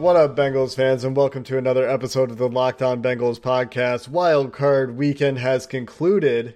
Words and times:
What 0.00 0.16
up, 0.16 0.34
Bengals 0.34 0.74
fans, 0.74 1.04
and 1.04 1.14
welcome 1.14 1.44
to 1.44 1.58
another 1.58 1.86
episode 1.86 2.30
of 2.30 2.38
the 2.38 2.48
Locked 2.48 2.80
On 2.80 3.02
Bengals 3.02 3.38
podcast. 3.38 4.08
Wild 4.08 4.50
Card 4.50 4.96
weekend 4.96 5.36
has 5.40 5.66
concluded, 5.66 6.54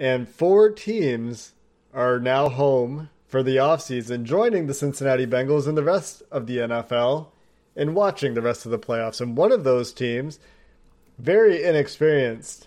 and 0.00 0.28
four 0.28 0.68
teams 0.68 1.52
are 1.94 2.18
now 2.18 2.48
home 2.48 3.08
for 3.28 3.40
the 3.40 3.54
offseason, 3.54 4.24
joining 4.24 4.66
the 4.66 4.74
Cincinnati 4.74 5.28
Bengals 5.28 5.68
and 5.68 5.78
the 5.78 5.84
rest 5.84 6.24
of 6.32 6.48
the 6.48 6.56
NFL 6.58 7.28
and 7.76 7.94
watching 7.94 8.34
the 8.34 8.42
rest 8.42 8.64
of 8.64 8.72
the 8.72 8.80
playoffs. 8.80 9.20
And 9.20 9.36
one 9.36 9.52
of 9.52 9.62
those 9.62 9.92
teams, 9.92 10.40
very 11.20 11.62
inexperienced 11.62 12.66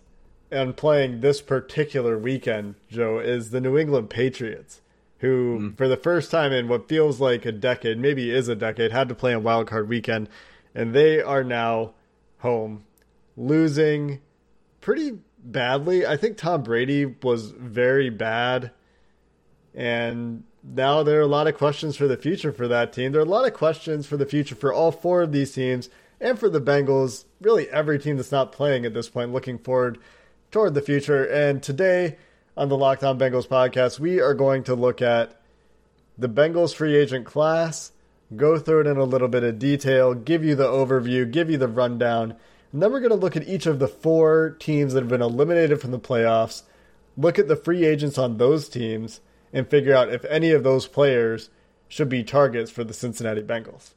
and 0.49 0.77
playing 0.77 1.19
this 1.19 1.41
particular 1.41 2.17
weekend, 2.17 2.75
Joe, 2.89 3.19
is 3.19 3.49
the 3.49 3.59
New 3.59 3.77
England 3.77 4.09
Patriots, 4.09 4.79
who, 5.19 5.57
hmm. 5.57 5.69
for 5.75 5.87
the 5.87 5.97
first 5.97 6.31
time 6.31 6.51
in 6.51 6.67
what 6.67 6.89
feels 6.89 7.19
like 7.19 7.45
a 7.45 7.51
decade, 7.51 7.97
maybe 7.97 8.31
is 8.31 8.47
a 8.47 8.55
decade, 8.55 8.91
had 8.91 9.09
to 9.09 9.15
play 9.15 9.33
on 9.33 9.43
Wild 9.43 9.67
Card 9.67 9.89
weekend, 9.89 10.29
and 10.73 10.93
they 10.93 11.21
are 11.21 11.43
now 11.43 11.93
home, 12.39 12.83
losing 13.37 14.21
pretty 14.81 15.19
badly. 15.39 16.05
I 16.05 16.17
think 16.17 16.37
Tom 16.37 16.63
Brady 16.63 17.05
was 17.05 17.51
very 17.51 18.09
bad, 18.09 18.71
and 19.73 20.43
now 20.63 21.03
there 21.03 21.19
are 21.19 21.23
a 21.23 21.27
lot 21.27 21.47
of 21.47 21.55
questions 21.55 21.95
for 21.95 22.07
the 22.07 22.17
future 22.17 22.51
for 22.51 22.67
that 22.67 22.91
team. 22.91 23.11
There 23.11 23.21
are 23.21 23.25
a 23.25 23.29
lot 23.29 23.47
of 23.47 23.53
questions 23.53 24.07
for 24.07 24.17
the 24.17 24.25
future 24.25 24.55
for 24.55 24.73
all 24.73 24.91
four 24.91 25.21
of 25.21 25.31
these 25.31 25.53
teams 25.53 25.89
and 26.19 26.39
for 26.39 26.49
the 26.49 26.61
Bengals, 26.61 27.25
really 27.41 27.69
every 27.69 27.99
team 27.99 28.17
that's 28.17 28.31
not 28.31 28.51
playing 28.51 28.85
at 28.85 28.93
this 28.93 29.09
point, 29.09 29.33
looking 29.33 29.59
forward 29.59 29.99
toward 30.51 30.73
the 30.73 30.81
future. 30.81 31.23
And 31.23 31.61
today 31.61 32.17
on 32.57 32.69
the 32.69 32.77
Locked 32.77 33.03
On 33.03 33.19
Bengals 33.19 33.47
podcast, 33.47 33.99
we 33.99 34.21
are 34.21 34.33
going 34.33 34.63
to 34.63 34.75
look 34.75 35.01
at 35.01 35.41
the 36.17 36.29
Bengals 36.29 36.73
free 36.73 36.95
agent 36.95 37.25
class, 37.25 37.91
go 38.35 38.57
through 38.57 38.81
it 38.81 38.87
in 38.87 38.97
a 38.97 39.03
little 39.03 39.27
bit 39.27 39.43
of 39.43 39.59
detail, 39.59 40.13
give 40.13 40.45
you 40.45 40.55
the 40.55 40.67
overview, 40.67 41.29
give 41.29 41.49
you 41.49 41.57
the 41.57 41.67
rundown, 41.67 42.35
and 42.71 42.81
then 42.81 42.91
we're 42.91 43.01
going 43.01 43.09
to 43.09 43.17
look 43.17 43.35
at 43.35 43.47
each 43.47 43.65
of 43.65 43.79
the 43.79 43.87
four 43.87 44.55
teams 44.59 44.93
that 44.93 45.01
have 45.01 45.09
been 45.09 45.21
eliminated 45.21 45.81
from 45.81 45.91
the 45.91 45.99
playoffs, 45.99 46.63
look 47.17 47.37
at 47.37 47.47
the 47.47 47.55
free 47.57 47.85
agents 47.85 48.17
on 48.17 48.37
those 48.37 48.69
teams, 48.69 49.19
and 49.51 49.69
figure 49.69 49.93
out 49.93 50.13
if 50.13 50.23
any 50.25 50.51
of 50.51 50.63
those 50.63 50.87
players 50.87 51.49
should 51.89 52.09
be 52.09 52.23
targets 52.23 52.71
for 52.71 52.83
the 52.83 52.93
Cincinnati 52.93 53.41
Bengals. 53.41 53.91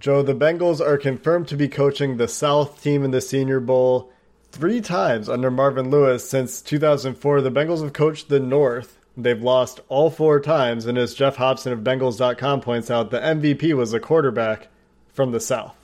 Joe, 0.00 0.22
the 0.22 0.34
Bengals 0.34 0.80
are 0.80 0.98
confirmed 0.98 1.46
to 1.48 1.56
be 1.56 1.68
coaching 1.68 2.16
the 2.16 2.26
South 2.26 2.82
team 2.82 3.04
in 3.04 3.12
the 3.12 3.20
Senior 3.20 3.60
Bowl 3.60 4.12
three 4.52 4.82
times 4.82 5.30
under 5.30 5.50
Marvin 5.50 5.90
Lewis 5.90 6.28
since 6.28 6.60
2004. 6.60 7.40
The 7.40 7.50
Bengals 7.50 7.82
have 7.82 7.94
coached 7.94 8.28
the 8.28 8.38
North. 8.38 8.98
They've 9.16 9.42
lost 9.42 9.80
all 9.88 10.10
four 10.10 10.40
times, 10.40 10.86
and 10.86 10.96
as 10.96 11.14
Geoff 11.14 11.36
Hobson 11.36 11.72
of 11.72 11.80
Bengals.com 11.80 12.60
points 12.60 12.90
out, 12.90 13.10
the 13.10 13.18
MVP 13.18 13.74
was 13.74 13.92
a 13.92 14.00
quarterback 14.00 14.68
from 15.08 15.32
the 15.32 15.40
South. 15.40 15.74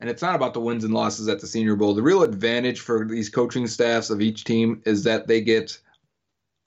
And 0.00 0.10
it's 0.10 0.22
not 0.22 0.34
about 0.34 0.54
the 0.54 0.60
wins 0.60 0.84
and 0.84 0.94
losses 0.94 1.28
at 1.28 1.40
the 1.40 1.46
Senior 1.46 1.76
Bowl. 1.76 1.94
The 1.94 2.02
real 2.02 2.22
advantage 2.22 2.80
for 2.80 3.04
these 3.04 3.28
coaching 3.28 3.66
staffs 3.66 4.10
of 4.10 4.20
each 4.20 4.44
team 4.44 4.82
is 4.84 5.04
that 5.04 5.26
they 5.26 5.40
get 5.40 5.78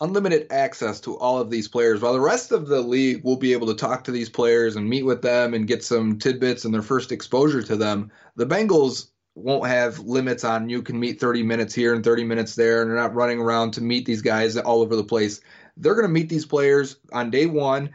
unlimited 0.01 0.47
access 0.49 0.99
to 1.01 1.17
all 1.17 1.39
of 1.39 1.49
these 1.49 1.67
players, 1.67 2.01
while 2.01 2.13
the 2.13 2.19
rest 2.19 2.51
of 2.51 2.67
the 2.67 2.81
league 2.81 3.23
will 3.23 3.35
be 3.35 3.53
able 3.53 3.67
to 3.67 3.75
talk 3.75 4.03
to 4.05 4.11
these 4.11 4.29
players 4.29 4.75
and 4.75 4.89
meet 4.89 5.03
with 5.03 5.21
them 5.21 5.53
and 5.53 5.67
get 5.67 5.83
some 5.83 6.17
tidbits 6.17 6.65
and 6.65 6.73
their 6.73 6.81
first 6.81 7.11
exposure 7.11 7.61
to 7.61 7.75
them. 7.75 8.11
The 8.35 8.45
Bengals 8.45 9.09
won't 9.39 9.67
have 9.67 9.99
limits 9.99 10.43
on 10.43 10.69
you 10.69 10.81
can 10.81 10.99
meet 10.99 11.19
30 11.19 11.43
minutes 11.43 11.73
here 11.73 11.93
and 11.93 12.03
30 12.03 12.23
minutes 12.23 12.55
there, 12.55 12.81
and 12.81 12.89
they're 12.89 12.97
not 12.97 13.15
running 13.15 13.39
around 13.39 13.71
to 13.71 13.81
meet 13.81 14.05
these 14.05 14.21
guys 14.21 14.57
all 14.57 14.81
over 14.81 14.95
the 14.95 15.03
place. 15.03 15.41
They're 15.77 15.95
going 15.95 16.07
to 16.07 16.13
meet 16.13 16.29
these 16.29 16.45
players 16.45 16.97
on 17.13 17.31
day 17.31 17.45
one, 17.45 17.91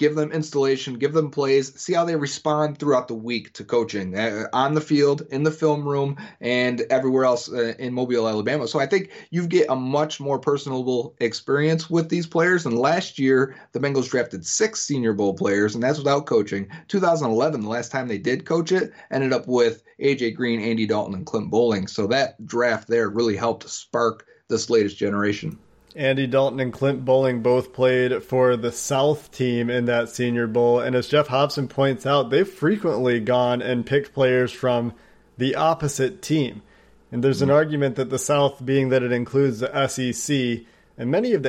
give 0.00 0.14
them 0.14 0.32
installation, 0.32 0.94
give 0.94 1.12
them 1.12 1.30
plays, 1.30 1.78
see 1.78 1.92
how 1.92 2.06
they 2.06 2.16
respond 2.16 2.78
throughout 2.78 3.06
the 3.06 3.14
week 3.14 3.52
to 3.52 3.62
coaching 3.62 4.16
uh, 4.16 4.46
on 4.54 4.72
the 4.72 4.80
field, 4.80 5.22
in 5.30 5.42
the 5.42 5.50
film 5.50 5.86
room, 5.86 6.16
and 6.40 6.80
everywhere 6.88 7.26
else 7.26 7.52
uh, 7.52 7.74
in 7.78 7.92
Mobile, 7.92 8.26
Alabama. 8.26 8.66
So 8.66 8.80
I 8.80 8.86
think 8.86 9.10
you 9.30 9.46
get 9.46 9.68
a 9.68 9.76
much 9.76 10.18
more 10.18 10.38
personable 10.38 11.14
experience 11.20 11.90
with 11.90 12.08
these 12.08 12.26
players. 12.26 12.64
And 12.64 12.78
last 12.78 13.18
year, 13.18 13.54
the 13.72 13.78
Bengals 13.78 14.08
drafted 14.08 14.46
six 14.46 14.80
Senior 14.80 15.12
Bowl 15.12 15.34
players, 15.34 15.74
and 15.74 15.84
that's 15.84 15.98
without 15.98 16.24
coaching. 16.24 16.66
2011, 16.88 17.60
the 17.60 17.68
last 17.68 17.92
time 17.92 18.08
they 18.08 18.18
did 18.18 18.46
coach 18.46 18.72
it, 18.72 18.94
ended 19.10 19.34
up 19.34 19.46
with 19.46 19.82
AJ 20.00 20.34
Green, 20.34 20.62
Andy 20.62 20.86
Dalton, 20.86 21.14
and 21.14 21.26
Clint 21.26 21.50
Boling. 21.50 21.86
So 21.86 22.06
that 22.06 22.46
draft 22.46 22.88
there 22.88 23.10
really 23.10 23.36
helped 23.36 23.68
spark 23.68 24.24
this 24.48 24.70
latest 24.70 24.96
generation. 24.96 25.58
Andy 25.96 26.26
Dalton 26.26 26.60
and 26.60 26.72
Clint 26.72 27.04
Boling 27.04 27.42
both 27.42 27.72
played 27.72 28.22
for 28.22 28.56
the 28.56 28.72
South 28.72 29.32
team 29.32 29.68
in 29.68 29.86
that 29.86 30.08
Senior 30.08 30.46
Bowl. 30.46 30.80
And 30.80 30.94
as 30.94 31.08
Geoff 31.08 31.28
Hobson 31.28 31.68
points 31.68 32.06
out, 32.06 32.30
they've 32.30 32.48
frequently 32.48 33.20
gone 33.20 33.60
and 33.60 33.84
picked 33.84 34.14
players 34.14 34.52
from 34.52 34.94
the 35.36 35.56
opposite 35.56 36.22
team. 36.22 36.62
And 37.10 37.24
there's 37.24 37.42
an 37.42 37.48
hmm. 37.48 37.54
argument 37.54 37.96
that 37.96 38.10
the 38.10 38.18
South, 38.18 38.64
being 38.64 38.90
that 38.90 39.02
it 39.02 39.12
includes 39.12 39.60
the 39.60 39.88
SEC 39.88 40.64
and 41.00 41.10
many 41.10 41.32
of 41.32 41.42
the 41.42 41.48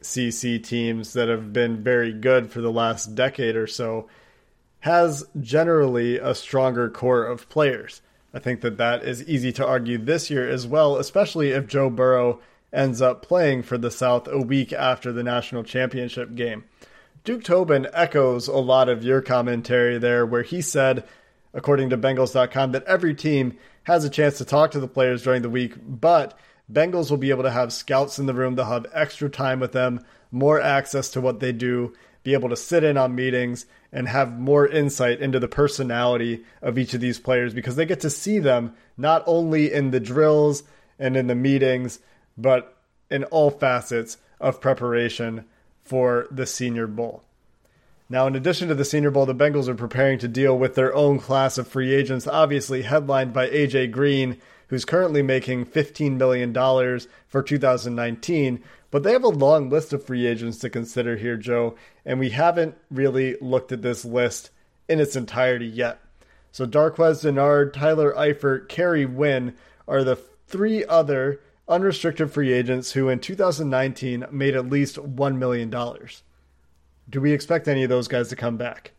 ACC 0.00 0.62
teams 0.62 1.12
that 1.12 1.28
have 1.28 1.52
been 1.52 1.82
very 1.82 2.12
good 2.14 2.50
for 2.50 2.62
the 2.62 2.72
last 2.72 3.14
decade 3.14 3.54
or 3.54 3.66
so, 3.66 4.08
has 4.80 5.24
generally 5.40 6.16
a 6.16 6.34
stronger 6.34 6.88
core 6.88 7.24
of 7.24 7.48
players. 7.48 8.00
I 8.32 8.38
think 8.38 8.62
that 8.62 8.78
that 8.78 9.02
is 9.02 9.28
easy 9.28 9.52
to 9.52 9.66
argue 9.66 9.98
this 9.98 10.30
year 10.30 10.48
as 10.48 10.66
well, 10.66 10.96
especially 10.96 11.50
if 11.50 11.66
Joe 11.66 11.90
Burrow 11.90 12.40
ends 12.76 13.00
up 13.00 13.22
playing 13.22 13.62
for 13.62 13.78
the 13.78 13.90
South 13.90 14.28
a 14.28 14.38
week 14.38 14.72
after 14.72 15.10
the 15.10 15.22
national 15.22 15.64
championship 15.64 16.34
game. 16.34 16.64
Duke 17.24 17.42
Tobin 17.42 17.88
echoes 17.92 18.46
a 18.46 18.58
lot 18.58 18.88
of 18.88 19.02
your 19.02 19.20
commentary 19.20 19.98
there, 19.98 20.24
where 20.24 20.42
he 20.42 20.60
said, 20.60 21.02
according 21.52 21.90
to 21.90 21.98
Bengals.com, 21.98 22.70
that 22.72 22.84
every 22.84 23.14
team 23.14 23.56
has 23.84 24.04
a 24.04 24.10
chance 24.10 24.38
to 24.38 24.44
talk 24.44 24.70
to 24.70 24.80
the 24.80 24.86
players 24.86 25.24
during 25.24 25.42
the 25.42 25.50
week, 25.50 25.74
but 25.84 26.38
Bengals 26.72 27.10
will 27.10 27.16
be 27.16 27.30
able 27.30 27.44
to 27.44 27.50
have 27.50 27.72
scouts 27.72 28.18
in 28.18 28.26
the 28.26 28.34
room. 28.34 28.54
They'll 28.54 28.66
have 28.66 28.86
extra 28.92 29.28
time 29.28 29.58
with 29.58 29.72
them, 29.72 30.04
more 30.30 30.60
access 30.60 31.10
to 31.10 31.20
what 31.20 31.40
they 31.40 31.52
do, 31.52 31.94
be 32.22 32.34
able 32.34 32.48
to 32.48 32.56
sit 32.56 32.84
in 32.84 32.96
on 32.96 33.14
meetings, 33.14 33.66
and 33.92 34.08
have 34.08 34.38
more 34.38 34.66
insight 34.68 35.20
into 35.20 35.38
the 35.38 35.48
personality 35.48 36.44
of 36.60 36.76
each 36.76 36.92
of 36.92 37.00
these 37.00 37.18
players 37.18 37.54
because 37.54 37.76
they 37.76 37.86
get 37.86 38.00
to 38.00 38.10
see 38.10 38.38
them 38.38 38.74
not 38.96 39.22
only 39.26 39.72
in 39.72 39.90
the 39.90 40.00
drills 40.00 40.64
and 40.98 41.16
in 41.16 41.28
the 41.28 41.34
meetings, 41.34 42.00
but 42.36 42.76
in 43.10 43.24
all 43.24 43.50
facets 43.50 44.18
of 44.40 44.60
preparation 44.60 45.44
for 45.84 46.26
the 46.30 46.46
Senior 46.46 46.86
Bowl. 46.86 47.22
Now, 48.08 48.26
in 48.26 48.36
addition 48.36 48.68
to 48.68 48.74
the 48.74 48.84
Senior 48.84 49.10
Bowl, 49.10 49.26
the 49.26 49.34
Bengals 49.34 49.68
are 49.68 49.74
preparing 49.74 50.18
to 50.20 50.28
deal 50.28 50.56
with 50.56 50.74
their 50.74 50.94
own 50.94 51.18
class 51.18 51.58
of 51.58 51.66
free 51.66 51.92
agents, 51.92 52.26
obviously 52.26 52.82
headlined 52.82 53.32
by 53.32 53.48
AJ 53.48 53.90
Green, 53.90 54.36
who's 54.68 54.84
currently 54.84 55.22
making 55.22 55.66
$15 55.66 56.16
million 56.16 56.52
for 57.26 57.42
2019. 57.42 58.62
But 58.90 59.02
they 59.02 59.12
have 59.12 59.24
a 59.24 59.28
long 59.28 59.70
list 59.70 59.92
of 59.92 60.04
free 60.04 60.26
agents 60.26 60.58
to 60.58 60.70
consider 60.70 61.16
here, 61.16 61.36
Joe, 61.36 61.74
and 62.04 62.20
we 62.20 62.30
haven't 62.30 62.76
really 62.90 63.36
looked 63.40 63.72
at 63.72 63.82
this 63.82 64.04
list 64.04 64.50
in 64.88 65.00
its 65.00 65.16
entirety 65.16 65.66
yet. 65.66 66.00
So 66.52 66.64
Darqueze 66.64 67.22
Dennard, 67.22 67.72
Tyler 67.72 68.14
Eifert, 68.14 68.68
Kerry 68.68 69.04
Wynn 69.04 69.54
are 69.88 70.04
the 70.04 70.16
three 70.46 70.84
other 70.84 71.40
unrestricted 71.68 72.30
free 72.30 72.52
agents 72.52 72.92
who 72.92 73.08
in 73.08 73.18
2019 73.18 74.26
made 74.30 74.54
at 74.54 74.70
least 74.70 74.96
$1 74.96 75.36
million. 75.36 75.70
Do 77.08 77.20
we 77.20 77.32
expect 77.32 77.68
any 77.68 77.82
of 77.82 77.88
those 77.88 78.08
guys 78.08 78.28
to 78.28 78.36
come 78.36 78.56
back? 78.56 78.92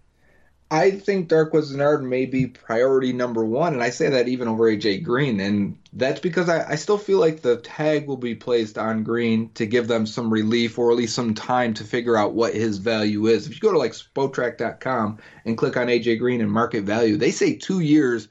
I 0.69 0.91
think 0.91 1.29
Darqueze 1.29 1.71
Dennard 1.71 2.03
may 2.03 2.25
be 2.25 2.47
priority 2.47 3.13
number 3.13 3.45
one, 3.45 3.73
and 3.73 3.81
I 3.81 3.89
say 3.89 4.09
that 4.09 4.27
even 4.27 4.49
over 4.49 4.65
AJ 4.65 5.01
Green, 5.01 5.39
and 5.39 5.77
that's 5.93 6.19
because 6.19 6.49
I, 6.49 6.71
I, 6.71 6.75
still 6.75 6.97
feel 6.97 7.19
like 7.19 7.41
the 7.41 7.55
tag 7.57 8.05
will 8.05 8.17
be 8.17 8.35
placed 8.35 8.77
on 8.77 9.03
Green 9.03 9.49
to 9.53 9.65
give 9.65 9.87
them 9.87 10.05
some 10.05 10.29
relief 10.31 10.77
or 10.77 10.91
at 10.91 10.97
least 10.97 11.15
some 11.15 11.33
time 11.33 11.73
to 11.75 11.85
figure 11.85 12.17
out 12.17 12.33
what 12.33 12.53
his 12.53 12.79
value 12.79 13.27
is. 13.27 13.47
If 13.47 13.53
you 13.53 13.61
go 13.61 13.71
to 13.71 13.77
like 13.77 13.93
Spotrac.com 13.93 15.19
and 15.45 15.57
click 15.57 15.77
on 15.77 15.87
AJ 15.87 16.19
Green 16.19 16.41
and 16.41 16.51
market 16.51 16.83
value, 16.83 17.15
they 17.15 17.31
say 17.31 17.55
two 17.55 17.79
years, 17.79 18.27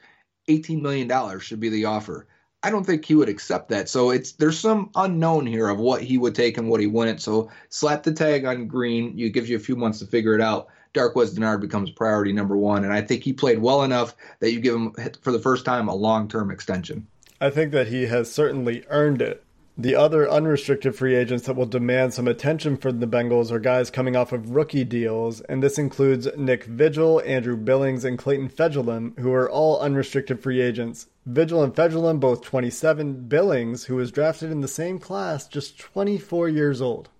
$18 0.50 0.82
million 0.82 1.40
should 1.40 1.60
be 1.60 1.70
the 1.70 1.86
offer. 1.86 2.26
I 2.66 2.70
don't 2.70 2.84
think 2.84 3.04
he 3.04 3.14
would 3.14 3.28
accept 3.28 3.68
that. 3.68 3.88
So 3.88 4.10
it's 4.10 4.32
there's 4.32 4.58
some 4.58 4.90
unknown 4.96 5.46
here 5.46 5.68
of 5.68 5.78
what 5.78 6.02
he 6.02 6.18
would 6.18 6.34
take 6.34 6.58
and 6.58 6.68
what 6.68 6.80
he 6.80 6.88
wouldn't. 6.88 7.22
So 7.22 7.48
slap 7.68 8.02
the 8.02 8.12
tag 8.12 8.44
on 8.44 8.66
Green. 8.66 9.16
It 9.16 9.28
gives 9.28 9.48
you 9.48 9.54
a 9.54 9.60
few 9.60 9.76
months 9.76 10.00
to 10.00 10.06
figure 10.06 10.34
it 10.34 10.40
out. 10.40 10.66
Darqueze 10.92 11.32
Dennard 11.32 11.60
becomes 11.60 11.90
priority 11.90 12.32
number 12.32 12.56
one, 12.56 12.82
and 12.82 12.92
I 12.92 13.02
think 13.02 13.22
he 13.22 13.32
played 13.32 13.60
well 13.60 13.84
enough 13.84 14.16
that 14.40 14.50
you 14.50 14.58
give 14.58 14.74
him 14.74 14.92
for 15.20 15.30
the 15.30 15.38
first 15.38 15.64
time 15.64 15.86
a 15.86 15.94
long 15.94 16.26
term 16.26 16.50
extension. 16.50 17.06
I 17.40 17.50
think 17.50 17.70
that 17.70 17.86
he 17.86 18.06
has 18.06 18.32
certainly 18.32 18.84
earned 18.88 19.22
it. 19.22 19.44
The 19.78 19.94
other 19.94 20.26
unrestricted 20.26 20.96
free 20.96 21.14
agents 21.14 21.44
that 21.44 21.54
will 21.54 21.66
demand 21.66 22.14
some 22.14 22.26
attention 22.26 22.78
from 22.78 22.98
the 22.98 23.06
Bengals 23.06 23.50
are 23.50 23.58
guys 23.58 23.90
coming 23.90 24.16
off 24.16 24.32
of 24.32 24.52
rookie 24.52 24.84
deals, 24.84 25.42
and 25.42 25.62
this 25.62 25.76
includes 25.76 26.26
Nick 26.34 26.64
Vigil, 26.64 27.20
Andrew 27.26 27.58
Billings, 27.58 28.02
and 28.02 28.16
Clayton 28.16 28.48
Fejedelem, 28.48 29.18
who 29.18 29.30
are 29.34 29.50
all 29.50 29.78
unrestricted 29.80 30.40
free 30.40 30.62
agents. 30.62 31.08
Vigil 31.26 31.62
and 31.62 31.74
Fejedelem, 31.74 32.20
both 32.20 32.40
27. 32.40 33.28
Billings, 33.28 33.84
who 33.84 33.96
was 33.96 34.10
drafted 34.10 34.50
in 34.50 34.62
the 34.62 34.68
same 34.68 34.98
class, 34.98 35.46
just 35.46 35.78
24 35.78 36.48
years 36.48 36.80
old 36.80 37.10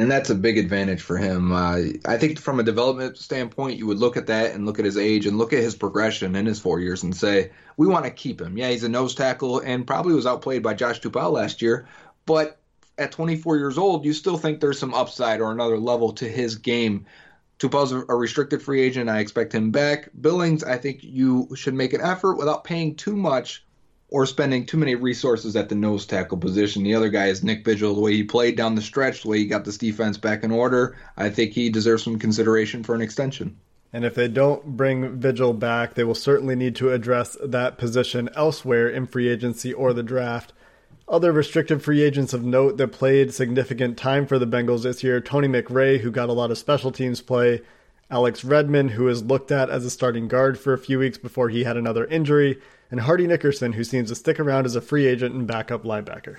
and 0.00 0.10
that's 0.10 0.30
a 0.30 0.34
big 0.34 0.56
advantage 0.56 1.02
for 1.02 1.18
him. 1.18 1.52
Uh, 1.52 1.80
I 2.06 2.16
think 2.16 2.38
from 2.38 2.58
a 2.58 2.62
development 2.62 3.18
standpoint, 3.18 3.76
you 3.76 3.86
would 3.86 3.98
look 3.98 4.16
at 4.16 4.28
that 4.28 4.54
and 4.54 4.64
look 4.64 4.78
at 4.78 4.86
his 4.86 4.96
age 4.96 5.26
and 5.26 5.36
look 5.36 5.52
at 5.52 5.62
his 5.62 5.74
progression 5.74 6.36
in 6.36 6.46
his 6.46 6.58
four 6.58 6.80
years 6.80 7.02
and 7.02 7.14
say, 7.14 7.50
we 7.76 7.86
want 7.86 8.06
to 8.06 8.10
keep 8.10 8.40
him. 8.40 8.56
Yeah, 8.56 8.70
he's 8.70 8.82
a 8.82 8.88
nose 8.88 9.14
tackle 9.14 9.58
and 9.58 9.86
probably 9.86 10.14
was 10.14 10.26
outplayed 10.26 10.62
by 10.62 10.72
Josh 10.72 11.02
Tupou 11.02 11.30
last 11.30 11.60
year, 11.60 11.86
but 12.24 12.58
at 12.96 13.12
24 13.12 13.58
years 13.58 13.76
old, 13.76 14.06
you 14.06 14.14
still 14.14 14.38
think 14.38 14.60
there's 14.60 14.78
some 14.78 14.94
upside 14.94 15.42
or 15.42 15.52
another 15.52 15.76
level 15.76 16.14
to 16.14 16.26
his 16.26 16.56
game. 16.56 17.04
Tupou's 17.58 17.92
a 17.92 17.98
restricted 17.98 18.62
free 18.62 18.80
agent. 18.80 19.10
I 19.10 19.18
expect 19.18 19.54
him 19.54 19.70
back. 19.70 20.08
Billings, 20.18 20.64
I 20.64 20.78
think 20.78 21.04
you 21.04 21.48
should 21.54 21.74
make 21.74 21.92
an 21.92 22.00
effort 22.00 22.36
without 22.36 22.64
paying 22.64 22.94
too 22.94 23.16
much 23.16 23.66
or 24.10 24.26
spending 24.26 24.66
too 24.66 24.76
many 24.76 24.94
resources 24.94 25.54
at 25.54 25.68
the 25.68 25.74
nose 25.74 26.04
tackle 26.04 26.38
position. 26.38 26.82
The 26.82 26.94
other 26.94 27.08
guy 27.08 27.26
is 27.26 27.44
Nick 27.44 27.64
Vigil. 27.64 27.94
The 27.94 28.00
way 28.00 28.14
he 28.14 28.24
played 28.24 28.56
down 28.56 28.74
the 28.74 28.82
stretch, 28.82 29.22
the 29.22 29.28
way 29.28 29.38
he 29.38 29.46
got 29.46 29.64
this 29.64 29.78
defense 29.78 30.18
back 30.18 30.42
in 30.42 30.50
order, 30.50 30.96
I 31.16 31.30
think 31.30 31.52
he 31.52 31.70
deserves 31.70 32.02
some 32.02 32.18
consideration 32.18 32.82
for 32.82 32.94
an 32.94 33.00
extension. 33.00 33.56
And 33.92 34.04
if 34.04 34.14
they 34.14 34.28
don't 34.28 34.76
bring 34.76 35.18
Vigil 35.18 35.52
back, 35.52 35.94
they 35.94 36.04
will 36.04 36.14
certainly 36.14 36.54
need 36.54 36.76
to 36.76 36.92
address 36.92 37.36
that 37.42 37.78
position 37.78 38.28
elsewhere 38.36 38.88
in 38.88 39.06
free 39.06 39.28
agency 39.28 39.72
or 39.72 39.92
the 39.92 40.02
draft. 40.02 40.52
Other 41.08 41.32
restricted 41.32 41.82
free 41.82 42.02
agents 42.02 42.32
of 42.32 42.44
note 42.44 42.76
that 42.76 42.92
played 42.92 43.34
significant 43.34 43.96
time 43.96 44.26
for 44.26 44.38
the 44.38 44.46
Bengals 44.46 44.84
this 44.84 45.02
year 45.02 45.20
Tony 45.20 45.48
McRae, 45.48 46.00
who 46.00 46.10
got 46.12 46.28
a 46.28 46.32
lot 46.32 46.52
of 46.52 46.58
special 46.58 46.92
teams 46.92 47.20
play, 47.20 47.62
Alex 48.10 48.44
Redmond, 48.44 48.92
who 48.92 49.04
was 49.04 49.24
looked 49.24 49.50
at 49.50 49.70
as 49.70 49.84
a 49.84 49.90
starting 49.90 50.28
guard 50.28 50.58
for 50.58 50.72
a 50.72 50.78
few 50.78 51.00
weeks 51.00 51.18
before 51.18 51.48
he 51.48 51.64
had 51.64 51.76
another 51.76 52.06
injury, 52.06 52.60
and 52.90 53.00
Hardy 53.00 53.26
Nickerson, 53.26 53.74
who 53.74 53.84
seems 53.84 54.08
to 54.08 54.14
stick 54.14 54.40
around 54.40 54.66
as 54.66 54.76
a 54.76 54.80
free 54.80 55.06
agent 55.06 55.34
and 55.34 55.46
backup 55.46 55.84
linebacker. 55.84 56.38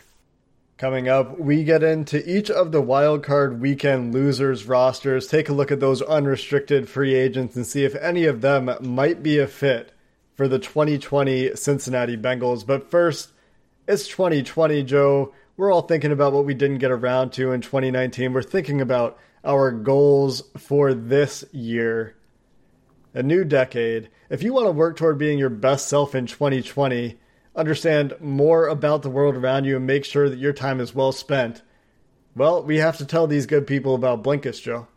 Coming 0.78 1.08
up, 1.08 1.40
we 1.40 1.64
get 1.64 1.84
into 1.84 2.28
each 2.28 2.50
of 2.50 2.72
the 2.72 2.82
wildcard 2.82 3.60
weekend 3.60 4.14
losers 4.14 4.66
rosters, 4.66 5.28
take 5.28 5.48
a 5.48 5.54
look 5.54 5.72
at 5.72 5.80
those 5.80 6.02
unrestricted 6.02 6.90
free 6.90 7.14
agents, 7.14 7.56
and 7.56 7.68
see 7.68 7.86
if 7.86 7.94
any 7.96 8.26
of 8.26 8.42
them 8.42 8.70
might 8.82 9.22
be 9.22 9.38
a 9.38 9.46
fit 9.46 9.92
for 10.34 10.48
the 10.48 10.58
2020 10.58 11.56
Cincinnati 11.56 12.18
Bengals. 12.18 12.66
But 12.66 12.90
first, 12.90 13.30
it's 13.88 14.08
2020, 14.08 14.82
Joe. 14.84 15.34
We're 15.56 15.72
all 15.72 15.84
thinking 15.84 16.12
about 16.12 16.34
what 16.34 16.46
we 16.46 16.56
didn't 16.56 16.80
get 16.80 16.90
around 16.90 17.32
to 17.34 17.52
in 17.52 17.62
2019. 17.62 18.34
We're 18.34 18.42
thinking 18.42 18.82
about 18.82 19.20
our 19.46 19.72
goals 19.72 20.44
for 20.58 20.96
this 20.96 21.44
year, 21.52 22.16
a 23.14 23.24
new 23.24 23.44
decade. 23.44 24.10
If 24.30 24.44
you 24.44 24.54
want 24.54 24.68
to 24.68 24.72
work 24.72 24.98
toward 24.98 25.18
being 25.18 25.38
your 25.38 25.50
best 25.50 25.88
self 25.88 26.16
in 26.16 26.26
2020, 26.28 27.18
understand 27.56 28.14
more 28.20 28.68
about 28.68 29.02
the 29.02 29.10
world 29.10 29.36
around 29.36 29.66
you, 29.66 29.78
and 29.78 29.86
make 29.88 30.06
sure 30.06 30.30
that 30.30 30.40
your 30.40 30.54
time 30.54 30.80
is 30.80 30.96
well 30.96 31.12
spent, 31.12 31.62
well, 32.36 32.64
we 32.64 32.78
have 32.78 32.98
to 32.98 33.06
tell 33.06 33.28
these 33.28 33.46
good 33.46 33.68
people 33.68 33.96
about 33.96 34.24
Blinkist, 34.24 34.62
Joe. 34.62 34.88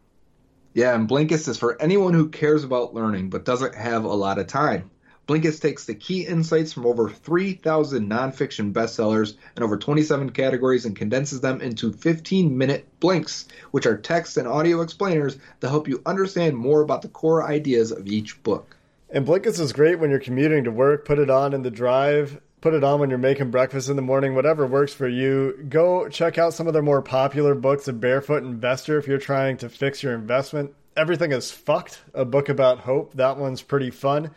Yeah, 0.73 0.95
and 0.95 1.09
Blinkist 1.09 1.49
is 1.49 1.59
for 1.59 1.81
anyone 1.81 2.15
who 2.15 2.29
cares 2.29 2.65
about 2.65 2.95
learning 2.95 3.31
but 3.31 3.45
doesn't 3.45 3.75
have 3.75 4.05
a 4.05 4.09
lot 4.09 4.39
of 4.39 4.47
time. 4.47 4.91
Blinkist 5.27 5.63
takes 5.63 5.87
the 5.87 5.95
key 5.95 6.27
insights 6.27 6.73
from 6.73 6.85
over 6.85 7.09
3,000 7.09 8.11
nonfiction 8.11 8.73
bestsellers 8.73 9.37
and 9.57 9.65
over 9.65 9.79
27 9.79 10.31
categories 10.31 10.85
and 10.85 10.95
condenses 10.95 11.41
them 11.41 11.63
into 11.63 11.93
15 11.93 12.59
minute 12.59 12.87
blinks, 13.01 13.47
which 13.71 13.87
are 13.87 13.97
text 13.97 14.37
and 14.37 14.47
audio 14.47 14.83
explainers 14.83 15.39
that 15.61 15.71
help 15.71 15.89
you 15.89 16.03
understand 16.05 16.57
more 16.57 16.83
about 16.83 17.01
the 17.01 17.09
core 17.09 17.43
ideas 17.43 17.91
of 17.91 18.07
each 18.07 18.43
book. 18.43 18.77
And 19.09 19.27
Blinkist 19.27 19.61
is 19.61 19.73
great 19.73 19.99
when 19.99 20.11
you're 20.11 20.19
commuting 20.19 20.65
to 20.65 20.71
work. 20.71 21.07
Put 21.07 21.19
it 21.19 21.31
on 21.31 21.55
in 21.55 21.63
the 21.63 21.71
drive. 21.71 22.41
Put 22.61 22.75
it 22.75 22.85
on 22.85 23.01
when 23.01 23.09
you're 23.09 23.19
making 23.19 23.51
breakfast 23.51 23.89
in 23.89 23.97
the 23.97 24.03
morning, 24.03 24.35
whatever 24.35 24.67
works 24.67 24.93
for 24.93 25.09
you. 25.09 25.67
Go 25.69 26.09
check 26.09 26.37
out 26.37 26.55
some 26.55 26.67
of 26.67 26.73
their 26.73 26.83
more 26.83 27.03
popular 27.03 27.55
books, 27.55 27.89
A 27.89 27.93
Barefoot 27.93 28.43
Investor, 28.43 28.99
if 28.99 29.07
you're 29.07 29.19
trying 29.19 29.59
to 29.59 29.69
fix 29.69 30.03
your 30.03 30.15
investment. 30.15 30.75
Everything 30.97 31.33
is 31.33 31.51
Fucked, 31.51 32.01
a 32.15 32.25
book 32.25 32.49
about 32.49 32.81
hope. 32.81 33.15
That 33.15 33.37
one's 33.37 33.63
pretty 33.63 33.91
fun. 33.91 34.31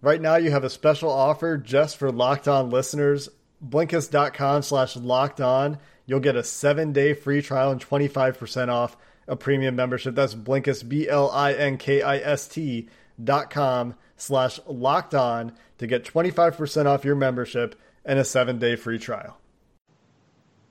Right 0.00 0.20
now, 0.20 0.36
you 0.36 0.50
have 0.50 0.64
a 0.64 0.70
special 0.70 1.10
offer 1.10 1.56
just 1.56 1.96
for 1.96 2.12
Locked 2.12 2.46
On 2.46 2.70
listeners. 2.70 3.28
Blinkist.com 3.66 4.62
slash 4.62 4.96
locked 4.96 5.40
on. 5.40 5.78
You'll 6.06 6.20
get 6.20 6.36
a 6.36 6.44
seven 6.44 6.92
day 6.92 7.12
free 7.14 7.42
trial 7.42 7.72
and 7.72 7.84
25% 7.84 8.68
off 8.68 8.96
a 9.26 9.36
premium 9.36 9.76
membership. 9.76 10.14
That's 10.14 10.34
Blinkist, 10.34 10.88
B 10.88 11.08
L 11.08 11.30
I 11.30 11.52
N 11.52 11.76
K 11.76 12.02
I 12.02 12.18
S 12.18 12.46
T 12.46 12.88
dot 13.22 13.50
com 13.50 13.94
slash 14.16 14.60
locked 14.66 15.14
on 15.14 15.52
to 15.78 15.86
get 15.86 16.04
25% 16.04 16.86
off 16.86 17.04
your 17.04 17.16
membership 17.16 17.74
and 18.04 18.18
a 18.18 18.24
seven 18.24 18.58
day 18.58 18.76
free 18.76 18.98
trial. 18.98 19.38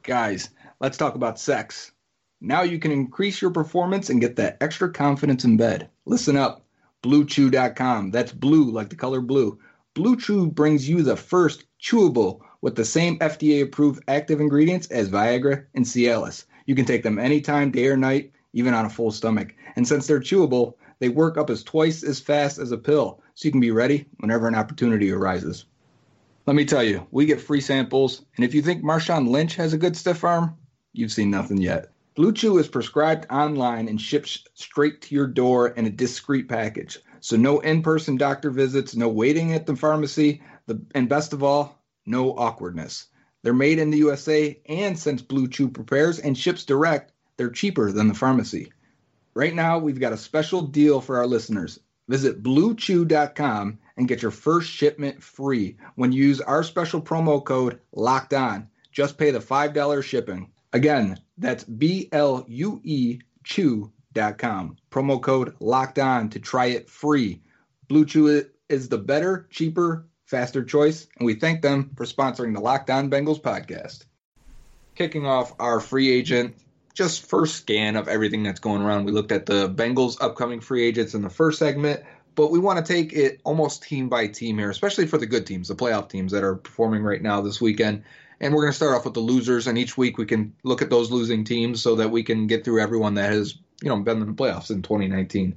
Guys, 0.04 0.50
let's 0.80 0.98
talk 0.98 1.16
about 1.16 1.40
sex. 1.40 1.92
Now 2.40 2.62
you 2.62 2.80
can 2.80 2.92
increase 2.92 3.42
your 3.42 3.52
performance 3.52 4.10
and 4.10 4.22
get 4.22 4.38
that 4.38 4.58
extra 4.62 4.92
confidence 4.92 5.44
in 5.44 5.58
bed. 5.58 5.90
Listen 6.06 6.38
up 6.38 6.67
BlueChew.com. 7.04 8.12
That's 8.12 8.32
blue 8.32 8.72
like 8.72 8.90
the 8.90 8.96
color 8.96 9.22
blue. 9.22 9.60
Blue 9.94 10.16
Chew 10.16 10.52
brings 10.52 10.88
you 10.88 11.02
the 11.02 11.16
first 11.16 11.66
chewable 11.82 12.42
with 12.62 12.76
the 12.76 12.86
same 12.86 13.18
FDA 13.20 13.64
approved 13.64 14.04
active 14.08 14.40
ingredients 14.40 14.88
as 14.88 15.10
Viagra 15.10 15.66
and 15.74 15.86
Cialis. 15.86 16.46
You 16.66 16.76
can 16.76 16.86
take 16.86 17.04
them 17.04 17.18
anytime, 17.18 17.72
day 17.72 17.88
or 17.88 17.98
night, 17.98 18.32
even 18.54 18.74
on 18.74 18.86
a 18.86 18.90
full 18.90 19.12
stomach. 19.12 19.56
And 19.76 19.88
since 19.88 20.06
they're 20.06 20.20
chewable, 20.20 20.76
they 21.00 21.10
work 21.10 21.38
up 21.38 21.50
as 21.50 21.64
twice 21.64 22.04
as 22.04 22.20
fast 22.20 22.58
as 22.58 22.72
a 22.72 22.78
pill, 22.78 23.22
so 23.36 23.48
you 23.48 23.52
can 23.52 23.62
be 23.62 23.72
ready 23.72 24.06
whenever 24.18 24.48
an 24.48 24.56
opportunity 24.56 25.12
arises. 25.12 25.66
Let 26.46 26.56
me 26.56 26.66
tell 26.66 26.84
you, 26.84 27.06
we 27.12 27.26
get 27.26 27.42
free 27.42 27.62
samples, 27.62 28.24
and 28.36 28.46
if 28.46 28.54
you 28.54 28.62
think 28.62 28.84
Marshawn 28.84 29.30
Lynch 29.30 29.56
has 29.56 29.74
a 29.74 29.78
good 29.78 29.98
stiff 29.98 30.24
arm, 30.24 30.56
you've 30.94 31.12
seen 31.12 31.30
nothing 31.30 31.58
yet. 31.58 31.92
Blue 32.18 32.34
Chew 32.34 32.58
is 32.58 32.68
prescribed 32.68 33.28
online 33.30 33.88
and 33.88 34.02
ships 34.02 34.44
straight 34.56 35.04
to 35.04 35.14
your 35.14 35.28
door 35.28 35.68
in 35.68 35.86
a 35.86 35.92
discreet 35.92 36.50
package. 36.50 36.98
So 37.20 37.38
no 37.38 37.60
in-person 37.60 38.18
doctor 38.18 38.50
visits, 38.50 38.96
no 38.96 39.08
waiting 39.08 39.54
at 39.54 39.68
the 39.68 39.76
pharmacy, 39.76 40.42
the, 40.66 40.82
and 40.96 41.08
best 41.08 41.32
of 41.32 41.44
all, 41.44 41.80
no 42.08 42.32
awkwardness. 42.32 43.06
They're 43.44 43.54
made 43.54 43.78
in 43.78 43.92
the 43.92 44.00
USA, 44.00 44.60
and 44.66 44.98
since 44.98 45.22
Blue 45.22 45.48
Chew 45.48 45.70
prepares 45.70 46.18
and 46.18 46.36
ships 46.36 46.66
direct, 46.66 47.12
they're 47.38 47.52
cheaper 47.52 47.92
than 47.92 48.08
the 48.08 48.16
pharmacy. 48.16 48.74
Right 49.36 49.54
now, 49.54 49.78
we've 49.78 50.00
got 50.00 50.12
a 50.12 50.18
special 50.18 50.64
deal 50.64 51.00
for 51.02 51.18
our 51.18 51.28
listeners. 51.28 51.80
Visit 52.08 52.42
bluechew.com 52.42 53.78
and 53.96 54.08
get 54.08 54.24
your 54.24 54.32
first 54.32 54.72
shipment 54.72 55.22
free 55.22 55.78
when 55.94 56.12
you 56.12 56.26
use 56.26 56.42
our 56.42 56.64
special 56.64 57.00
promo 57.00 57.46
code 57.46 57.80
LOCKED 57.92 58.34
ON. 58.34 58.70
Just 58.92 59.20
pay 59.20 59.30
the 59.30 59.38
$5 59.38 60.04
shipping. 60.04 60.50
Again, 60.74 61.20
that's 61.38 61.64
B 61.64 62.10
L 62.12 62.46
U 62.48 62.82
E 62.84 63.20
Chew.com. 63.44 64.78
Promo 64.92 65.22
code 65.22 65.56
locked 65.60 66.00
on 66.00 66.30
to 66.30 66.40
try 66.40 66.66
it 66.68 66.90
free. 66.90 67.42
Blue 67.88 68.06
Chew 68.06 68.46
is 68.68 68.90
the 68.90 68.98
better, 68.98 69.48
cheaper, 69.50 70.06
faster 70.26 70.64
choice, 70.64 71.08
and 71.18 71.26
we 71.26 71.36
thank 71.36 71.62
them 71.62 71.92
for 71.96 72.06
sponsoring 72.06 72.54
the 72.54 72.60
Locked 72.60 72.90
On 72.90 73.10
Bengals 73.10 73.42
podcast. 73.42 74.04
Kicking 74.96 75.26
off 75.26 75.54
our 75.60 75.80
free 75.80 76.12
agent, 76.12 76.58
just 76.94 77.26
first 77.26 77.56
scan 77.56 77.96
of 77.96 78.10
everything 78.10 78.44
that's 78.44 78.60
going 78.60 78.82
around. 78.82 79.06
We 79.06 79.14
looked 79.14 79.32
at 79.32 79.46
the 79.46 79.70
Bengals' 79.70 80.18
upcoming 80.20 80.60
free 80.60 80.86
agents 80.86 81.14
in 81.14 81.22
the 81.22 81.30
first 81.30 81.60
segment, 81.60 82.04
but 82.36 82.52
we 82.52 82.60
want 82.60 82.86
to 82.86 82.94
take 82.94 83.14
it 83.14 83.40
almost 83.46 83.84
team 83.84 84.10
by 84.10 84.28
team 84.28 84.58
here, 84.58 84.70
especially 84.70 85.08
for 85.08 85.18
the 85.18 85.26
good 85.26 85.48
teams, 85.48 85.70
the 85.70 85.76
playoff 85.76 86.10
teams 86.10 86.34
that 86.34 86.44
are 86.44 86.56
performing 86.56 87.04
right 87.04 87.22
now 87.22 87.40
this 87.40 87.62
weekend 87.62 88.04
and 88.40 88.54
we're 88.54 88.62
going 88.62 88.72
to 88.72 88.76
start 88.76 88.96
off 88.96 89.06
with 89.06 89.14
the 89.14 89.20
losers, 89.20 89.68
and 89.68 89.78
each 89.78 89.98
week 89.98 90.18
we 90.18 90.26
can 90.26 90.54
look 90.64 90.82
at 90.82 90.90
those 90.90 91.12
losing 91.12 91.44
teams 91.44 91.82
so 91.82 91.96
that 91.96 92.12
we 92.12 92.24
can 92.24 92.48
get 92.48 92.64
through 92.64 92.82
everyone 92.82 93.16
that 93.16 93.32
has, 93.32 93.58
you 93.82 93.90
know, 93.90 94.00
been 94.00 94.22
in 94.22 94.28
the 94.28 94.34
playoffs 94.34 94.70
in 94.70 94.82
2019, 94.82 95.52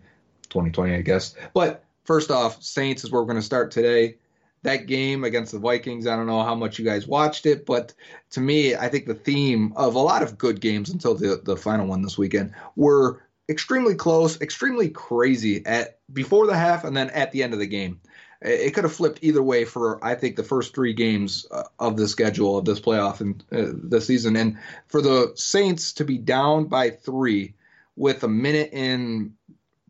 2020, 0.48 0.94
I 0.94 1.02
guess. 1.02 1.34
But 1.52 1.84
first 2.04 2.30
off, 2.30 2.62
Saints 2.62 3.04
is 3.04 3.10
where 3.10 3.20
we're 3.20 3.26
going 3.26 3.36
to 3.36 3.42
start 3.42 3.70
today. 3.70 4.16
That 4.62 4.86
game 4.86 5.24
against 5.24 5.52
the 5.52 5.58
Vikings, 5.58 6.06
I 6.06 6.16
don't 6.16 6.26
know 6.26 6.42
how 6.42 6.54
much 6.54 6.78
you 6.78 6.84
guys 6.84 7.06
watched 7.06 7.46
it, 7.46 7.64
but 7.64 7.94
to 8.30 8.40
me, 8.40 8.74
I 8.74 8.88
think 8.88 9.06
the 9.06 9.14
theme 9.14 9.72
of 9.74 9.94
a 9.94 10.00
lot 10.00 10.22
of 10.22 10.36
good 10.36 10.60
games 10.60 10.90
until 10.90 11.14
the, 11.14 11.40
the 11.42 11.56
final 11.56 11.86
one 11.86 12.02
this 12.02 12.18
weekend 12.18 12.52
were 12.76 13.22
extremely 13.48 13.94
close, 13.94 14.38
extremely 14.40 14.90
crazy 14.90 15.64
at 15.64 15.98
before 16.12 16.46
the 16.46 16.56
half 16.56 16.84
and 16.84 16.94
then 16.94 17.08
at 17.10 17.32
the 17.32 17.42
end 17.42 17.54
of 17.54 17.58
the 17.58 17.66
game 17.66 18.00
it 18.42 18.72
could 18.72 18.84
have 18.84 18.92
flipped 18.92 19.18
either 19.22 19.42
way 19.42 19.64
for 19.64 20.02
I 20.04 20.14
think 20.14 20.36
the 20.36 20.42
first 20.44 20.74
three 20.74 20.94
games 20.94 21.46
uh, 21.50 21.64
of 21.78 21.96
the 21.96 22.08
schedule 22.08 22.56
of 22.56 22.64
this 22.64 22.80
playoff 22.80 23.20
and 23.20 23.42
uh, 23.52 23.72
the 23.88 24.00
season. 24.00 24.36
And 24.36 24.58
for 24.88 25.02
the 25.02 25.32
Saints 25.34 25.92
to 25.94 26.04
be 26.04 26.16
down 26.16 26.64
by 26.64 26.90
three 26.90 27.54
with 27.96 28.24
a 28.24 28.28
minute 28.28 28.70
in 28.72 29.34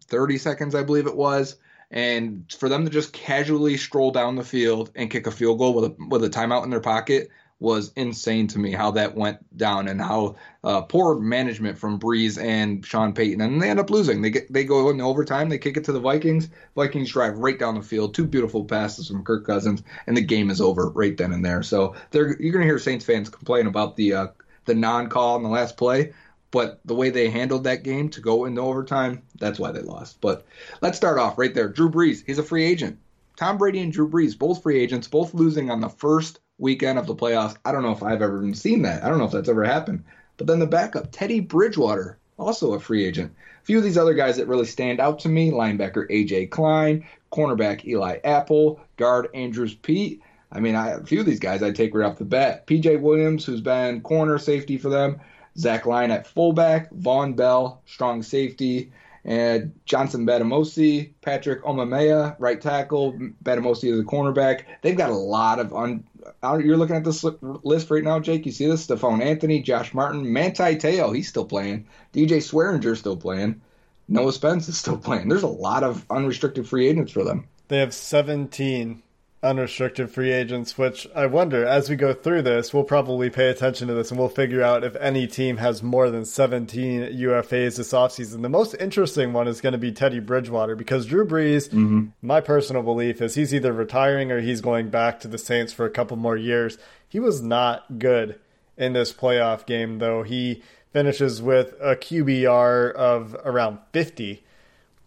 30 0.06 0.38
seconds, 0.38 0.74
I 0.74 0.82
believe 0.82 1.06
it 1.06 1.16
was, 1.16 1.56
and 1.92 2.44
for 2.58 2.68
them 2.68 2.84
to 2.84 2.90
just 2.90 3.12
casually 3.12 3.76
stroll 3.76 4.10
down 4.10 4.34
the 4.34 4.44
field 4.44 4.90
and 4.96 5.10
kick 5.10 5.28
a 5.28 5.30
field 5.30 5.58
goal 5.58 5.74
with 5.74 5.84
a, 5.84 5.96
with 6.08 6.24
a 6.24 6.30
timeout 6.30 6.64
in 6.64 6.70
their 6.70 6.80
pocket 6.80 7.28
was 7.60 7.92
insane 7.94 8.48
to 8.48 8.58
me 8.58 8.72
how 8.72 8.92
that 8.92 9.14
went 9.14 9.56
down 9.56 9.86
and 9.86 10.00
how 10.00 10.36
uh, 10.64 10.80
poor 10.80 11.18
management 11.20 11.78
from 11.78 12.00
Brees 12.00 12.42
and 12.42 12.84
Sean 12.84 13.12
Payton, 13.12 13.42
and 13.42 13.60
they 13.60 13.68
end 13.68 13.78
up 13.78 13.90
losing. 13.90 14.22
They 14.22 14.30
get 14.30 14.52
they 14.52 14.64
go 14.64 14.88
in 14.88 15.00
overtime, 15.00 15.50
they 15.50 15.58
kick 15.58 15.76
it 15.76 15.84
to 15.84 15.92
the 15.92 16.00
Vikings. 16.00 16.48
Vikings 16.74 17.12
drive 17.12 17.38
right 17.38 17.58
down 17.58 17.74
the 17.74 17.82
field, 17.82 18.14
two 18.14 18.26
beautiful 18.26 18.64
passes 18.64 19.08
from 19.08 19.24
Kirk 19.24 19.46
Cousins, 19.46 19.82
and 20.06 20.16
the 20.16 20.22
game 20.22 20.50
is 20.50 20.60
over 20.60 20.88
right 20.88 21.16
then 21.16 21.32
and 21.32 21.44
there. 21.44 21.62
So 21.62 21.94
you're 22.12 22.34
going 22.34 22.60
to 22.60 22.64
hear 22.64 22.78
Saints 22.78 23.04
fans 23.04 23.28
complain 23.28 23.66
about 23.66 23.96
the 23.96 24.14
uh, 24.14 24.26
the 24.64 24.74
non-call 24.74 25.36
in 25.36 25.42
the 25.42 25.48
last 25.48 25.76
play, 25.76 26.14
but 26.50 26.80
the 26.86 26.94
way 26.94 27.10
they 27.10 27.28
handled 27.28 27.64
that 27.64 27.82
game 27.82 28.08
to 28.10 28.20
go 28.22 28.46
into 28.46 28.62
overtime, 28.62 29.22
that's 29.38 29.58
why 29.58 29.70
they 29.70 29.82
lost. 29.82 30.20
But 30.20 30.46
let's 30.80 30.96
start 30.96 31.18
off 31.18 31.38
right 31.38 31.54
there. 31.54 31.68
Drew 31.68 31.90
Brees, 31.90 32.24
he's 32.26 32.38
a 32.38 32.42
free 32.42 32.64
agent. 32.64 32.98
Tom 33.36 33.58
Brady 33.58 33.80
and 33.80 33.92
Drew 33.92 34.08
Brees, 34.08 34.38
both 34.38 34.62
free 34.62 34.78
agents, 34.78 35.08
both 35.08 35.32
losing 35.32 35.70
on 35.70 35.80
the 35.80 35.88
first 35.88 36.40
weekend 36.60 36.98
of 36.98 37.06
the 37.06 37.14
playoffs. 37.14 37.56
I 37.64 37.72
don't 37.72 37.82
know 37.82 37.92
if 37.92 38.02
I've 38.02 38.22
ever 38.22 38.54
seen 38.54 38.82
that. 38.82 39.02
I 39.02 39.08
don't 39.08 39.18
know 39.18 39.24
if 39.24 39.32
that's 39.32 39.48
ever 39.48 39.64
happened. 39.64 40.04
But 40.36 40.46
then 40.46 40.58
the 40.58 40.66
backup, 40.66 41.08
Teddy 41.10 41.40
Bridgewater, 41.40 42.18
also 42.38 42.74
a 42.74 42.80
free 42.80 43.04
agent. 43.04 43.32
A 43.62 43.64
few 43.64 43.78
of 43.78 43.84
these 43.84 43.98
other 43.98 44.14
guys 44.14 44.36
that 44.36 44.48
really 44.48 44.66
stand 44.66 45.00
out 45.00 45.18
to 45.20 45.28
me 45.28 45.50
linebacker 45.50 46.06
A.J. 46.08 46.46
Klein, 46.46 47.04
cornerback 47.32 47.84
Eli 47.84 48.18
Apple, 48.24 48.80
guard 48.96 49.28
Andrus 49.34 49.74
Peat. 49.74 50.22
I 50.52 50.60
mean, 50.60 50.74
I, 50.74 50.90
a 50.90 51.04
few 51.04 51.20
of 51.20 51.26
these 51.26 51.40
guys 51.40 51.62
I'd 51.62 51.76
take 51.76 51.94
right 51.94 52.06
off 52.06 52.18
the 52.18 52.24
bat. 52.24 52.66
P.J. 52.66 52.96
Williams, 52.96 53.44
who's 53.44 53.60
been 53.60 54.00
corner 54.00 54.38
safety 54.38 54.78
for 54.78 54.88
them, 54.88 55.20
Zach 55.56 55.86
Line 55.86 56.10
at 56.10 56.26
fullback, 56.26 56.90
Vonn 56.90 57.36
Bell, 57.36 57.82
strong 57.86 58.22
safety, 58.22 58.92
and 59.24 59.72
Johnson 59.84 60.26
Bademosi, 60.26 61.12
Patrick 61.20 61.62
Omameh, 61.64 62.36
right 62.38 62.60
tackle, 62.60 63.12
Bademosi 63.44 63.92
is 63.92 64.00
a 64.00 64.04
cornerback. 64.04 64.62
They've 64.82 64.96
got 64.96 65.10
a 65.10 65.14
lot 65.14 65.58
of 65.58 65.74
un. 65.74 66.04
You're 66.42 66.76
looking 66.76 66.96
at 66.96 67.04
this 67.04 67.24
list 67.42 67.90
right 67.90 68.04
now, 68.04 68.20
Jake. 68.20 68.46
You 68.46 68.52
see 68.52 68.66
this? 68.66 68.84
Stephone 68.84 69.22
Anthony, 69.22 69.60
Josh 69.62 69.92
Martin, 69.94 70.32
Manti 70.32 70.76
Te'o, 70.76 71.14
he's 71.14 71.28
still 71.28 71.44
playing. 71.44 71.86
DJ 72.12 72.38
Swearinger 72.38 72.96
still 72.96 73.16
playing. 73.16 73.60
Noah 74.08 74.32
Spence 74.32 74.68
is 74.68 74.76
still 74.76 74.98
playing. 74.98 75.28
There's 75.28 75.42
a 75.42 75.48
lot 75.48 75.82
of 75.82 76.04
unrestricted 76.10 76.68
free 76.68 76.88
agents 76.88 77.12
for 77.12 77.24
them. 77.24 77.46
They 77.68 77.78
have 77.78 77.94
17 77.94 79.02
unrestricted 79.42 80.10
free 80.10 80.32
agents, 80.32 80.76
which 80.76 81.06
I 81.14 81.24
wonder, 81.26 81.64
as 81.64 81.88
we 81.88 81.96
go 81.96 82.12
through 82.12 82.42
this, 82.42 82.74
we'll 82.74 82.84
probably 82.84 83.30
pay 83.30 83.48
attention 83.48 83.88
to 83.88 83.94
this 83.94 84.10
and 84.10 84.20
we'll 84.20 84.28
figure 84.28 84.62
out 84.62 84.84
if 84.84 84.94
any 84.96 85.26
team 85.26 85.56
has 85.56 85.82
more 85.82 86.10
than 86.10 86.26
17 86.26 87.02
UFAs 87.02 87.76
this 87.76 87.92
offseason. 87.92 88.42
The 88.42 88.50
most 88.50 88.74
interesting 88.78 89.32
one 89.32 89.48
is 89.48 89.62
going 89.62 89.72
to 89.72 89.78
be 89.78 89.92
Teddy 89.92 90.20
Bridgewater 90.20 90.76
because 90.76 91.06
Drew 91.06 91.26
Brees, 91.26 91.70
mm-hmm. 91.70 92.08
my 92.20 92.40
personal 92.42 92.82
belief 92.82 93.22
is 93.22 93.34
he's 93.34 93.54
either 93.54 93.72
retiring 93.72 94.30
or 94.30 94.40
he's 94.40 94.60
going 94.60 94.90
back 94.90 95.20
to 95.20 95.28
the 95.28 95.38
Saints 95.38 95.72
for 95.72 95.86
a 95.86 95.90
couple 95.90 96.18
more 96.18 96.36
years. 96.36 96.76
He 97.08 97.18
was 97.18 97.40
not 97.40 97.98
good 97.98 98.38
in 98.76 98.92
this 98.92 99.12
playoff 99.12 99.64
game, 99.64 100.00
though. 100.00 100.22
He 100.22 100.62
finishes 100.92 101.40
with 101.40 101.74
a 101.80 101.96
QBR 101.96 102.92
of 102.92 103.34
around 103.44 103.78
50. 103.92 104.42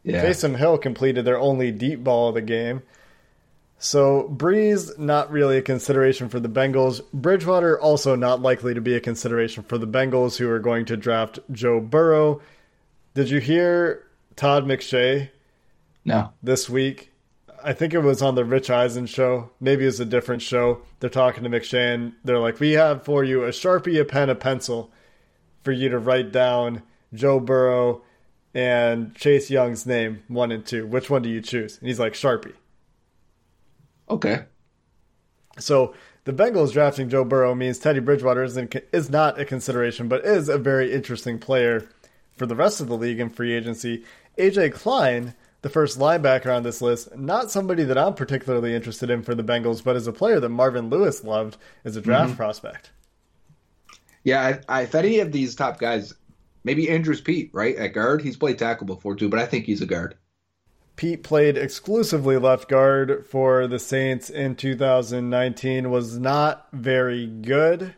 Yeah. 0.03 0.23
Taysom 0.23 0.57
Hill 0.57 0.79
completed 0.79 1.23
their 1.23 1.39
only 1.39 1.71
deep 1.71 2.03
ball 2.03 2.29
of 2.29 2.35
the 2.35 2.41
game. 2.41 2.81
So 3.83 4.33
Brees 4.33 4.97
not 4.97 5.29
really 5.29 5.57
a 5.57 5.61
consideration 5.61 6.29
for 6.29 6.39
the 6.39 6.47
Bengals. 6.47 7.01
Bridgewater 7.11 7.77
also 7.77 8.15
not 8.15 8.41
likely 8.41 8.73
to 8.73 8.79
be 8.79 8.95
a 8.95 9.01
consideration 9.01 9.61
for 9.63 9.77
the 9.77 9.85
Bengals, 9.85 10.37
who 10.37 10.49
are 10.49 10.59
going 10.59 10.85
to 10.85 10.95
draft 10.95 11.39
Joe 11.51 11.81
Burrow. 11.81 12.39
Did 13.13 13.29
you 13.29 13.41
hear 13.41 14.07
Todd 14.37 14.63
McShay? 14.63 15.31
No. 16.05 16.31
This 16.41 16.69
week, 16.69 17.11
I 17.61 17.73
think 17.73 17.93
it 17.93 17.99
was 17.99 18.21
on 18.21 18.35
the 18.35 18.45
Rich 18.45 18.69
Eisen 18.69 19.05
show. 19.05 19.49
Maybe 19.59 19.85
it's 19.85 19.99
a 19.99 20.05
different 20.05 20.41
show. 20.41 20.79
They're 21.01 21.09
talking 21.09 21.43
to 21.43 21.49
McShay, 21.49 21.93
and 21.93 22.13
they're 22.23 22.39
like, 22.39 22.61
"We 22.61 22.71
have 22.71 23.03
for 23.03 23.21
you 23.25 23.43
a 23.43 23.49
sharpie, 23.49 23.99
a 23.99 24.05
pen, 24.05 24.29
a 24.29 24.35
pencil, 24.35 24.91
for 25.61 25.73
you 25.73 25.89
to 25.89 25.99
write 25.99 26.31
down 26.31 26.83
Joe 27.13 27.41
Burrow 27.41 28.01
and 28.53 29.13
Chase 29.13 29.49
Young's 29.49 29.85
name, 29.85 30.23
one 30.29 30.53
and 30.53 30.65
two. 30.65 30.87
Which 30.87 31.09
one 31.09 31.21
do 31.21 31.27
you 31.27 31.41
choose?" 31.41 31.79
And 31.79 31.89
he's 31.89 31.99
like, 31.99 32.13
"Sharpie." 32.13 32.53
Okay. 34.09 34.45
So 35.59 35.93
the 36.25 36.33
Bengals 36.33 36.73
drafting 36.73 37.09
Joe 37.09 37.23
Burrow 37.23 37.53
means 37.53 37.79
Teddy 37.79 37.99
Bridgewater 37.99 38.43
is, 38.43 38.57
in, 38.57 38.69
is 38.91 39.09
not 39.09 39.39
a 39.39 39.45
consideration, 39.45 40.07
but 40.07 40.25
is 40.25 40.49
a 40.49 40.57
very 40.57 40.91
interesting 40.91 41.37
player 41.37 41.87
for 42.37 42.45
the 42.45 42.55
rest 42.55 42.81
of 42.81 42.87
the 42.87 42.97
league 42.97 43.19
in 43.19 43.29
free 43.29 43.53
agency. 43.53 44.03
AJ 44.37 44.73
Klein, 44.73 45.35
the 45.61 45.69
first 45.69 45.99
linebacker 45.99 46.55
on 46.55 46.63
this 46.63 46.81
list, 46.81 47.15
not 47.15 47.51
somebody 47.51 47.83
that 47.83 47.97
I'm 47.97 48.13
particularly 48.13 48.73
interested 48.73 49.09
in 49.09 49.21
for 49.21 49.35
the 49.35 49.43
Bengals, 49.43 49.83
but 49.83 49.95
is 49.95 50.07
a 50.07 50.13
player 50.13 50.39
that 50.39 50.49
Marvin 50.49 50.89
Lewis 50.89 51.23
loved 51.23 51.57
as 51.85 51.95
a 51.95 52.01
draft 52.01 52.29
mm-hmm. 52.29 52.37
prospect. 52.37 52.91
Yeah, 54.23 54.59
I, 54.67 54.79
I, 54.79 54.81
if 54.83 54.95
any 54.95 55.19
of 55.19 55.31
these 55.31 55.55
top 55.55 55.79
guys, 55.79 56.13
maybe 56.63 56.89
Andrus 56.89 57.21
Peat, 57.21 57.51
right 57.53 57.75
at 57.75 57.93
guard, 57.93 58.21
he's 58.21 58.37
played 58.37 58.57
tackle 58.57 58.87
before 58.87 59.15
too, 59.15 59.29
but 59.29 59.39
I 59.39 59.45
think 59.45 59.65
he's 59.65 59.81
a 59.81 59.85
guard. 59.85 60.15
Peat 60.95 61.23
played 61.23 61.57
exclusively 61.57 62.37
left 62.37 62.69
guard 62.69 63.25
for 63.25 63.65
the 63.67 63.79
Saints 63.79 64.29
in 64.29 64.55
2019, 64.55 65.89
was 65.89 66.19
not 66.19 66.67
very 66.71 67.25
good. 67.25 67.95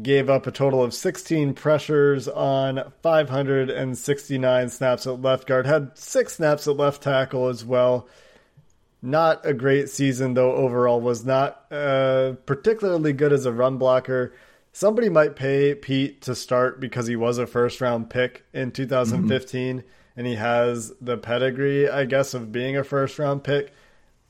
Gave 0.00 0.28
up 0.28 0.46
a 0.46 0.50
total 0.50 0.82
of 0.82 0.92
16 0.92 1.54
pressures 1.54 2.28
on 2.28 2.92
569 3.02 4.68
snaps 4.68 5.06
at 5.06 5.22
left 5.22 5.46
guard. 5.46 5.66
Had 5.66 5.96
six 5.96 6.34
snaps 6.34 6.68
at 6.68 6.76
left 6.76 7.02
tackle 7.02 7.48
as 7.48 7.64
well. 7.64 8.06
Not 9.00 9.46
a 9.46 9.54
great 9.54 9.88
season, 9.88 10.34
though, 10.34 10.52
overall. 10.52 11.00
Was 11.00 11.24
not 11.24 11.64
uh, 11.70 12.32
particularly 12.44 13.14
good 13.14 13.32
as 13.32 13.46
a 13.46 13.52
run 13.52 13.78
blocker. 13.78 14.34
Somebody 14.72 15.08
might 15.08 15.36
pay 15.36 15.74
Peat 15.74 16.20
to 16.22 16.34
start 16.34 16.80
because 16.80 17.06
he 17.06 17.16
was 17.16 17.38
a 17.38 17.46
first 17.46 17.80
round 17.80 18.10
pick 18.10 18.44
in 18.52 18.72
2015. 18.72 19.78
Mm-hmm 19.78 19.88
and 20.16 20.26
he 20.26 20.36
has 20.36 20.92
the 21.00 21.18
pedigree, 21.18 21.88
I 21.88 22.04
guess, 22.04 22.34
of 22.34 22.52
being 22.52 22.76
a 22.76 22.84
first 22.84 23.18
round 23.18 23.44
pick, 23.44 23.72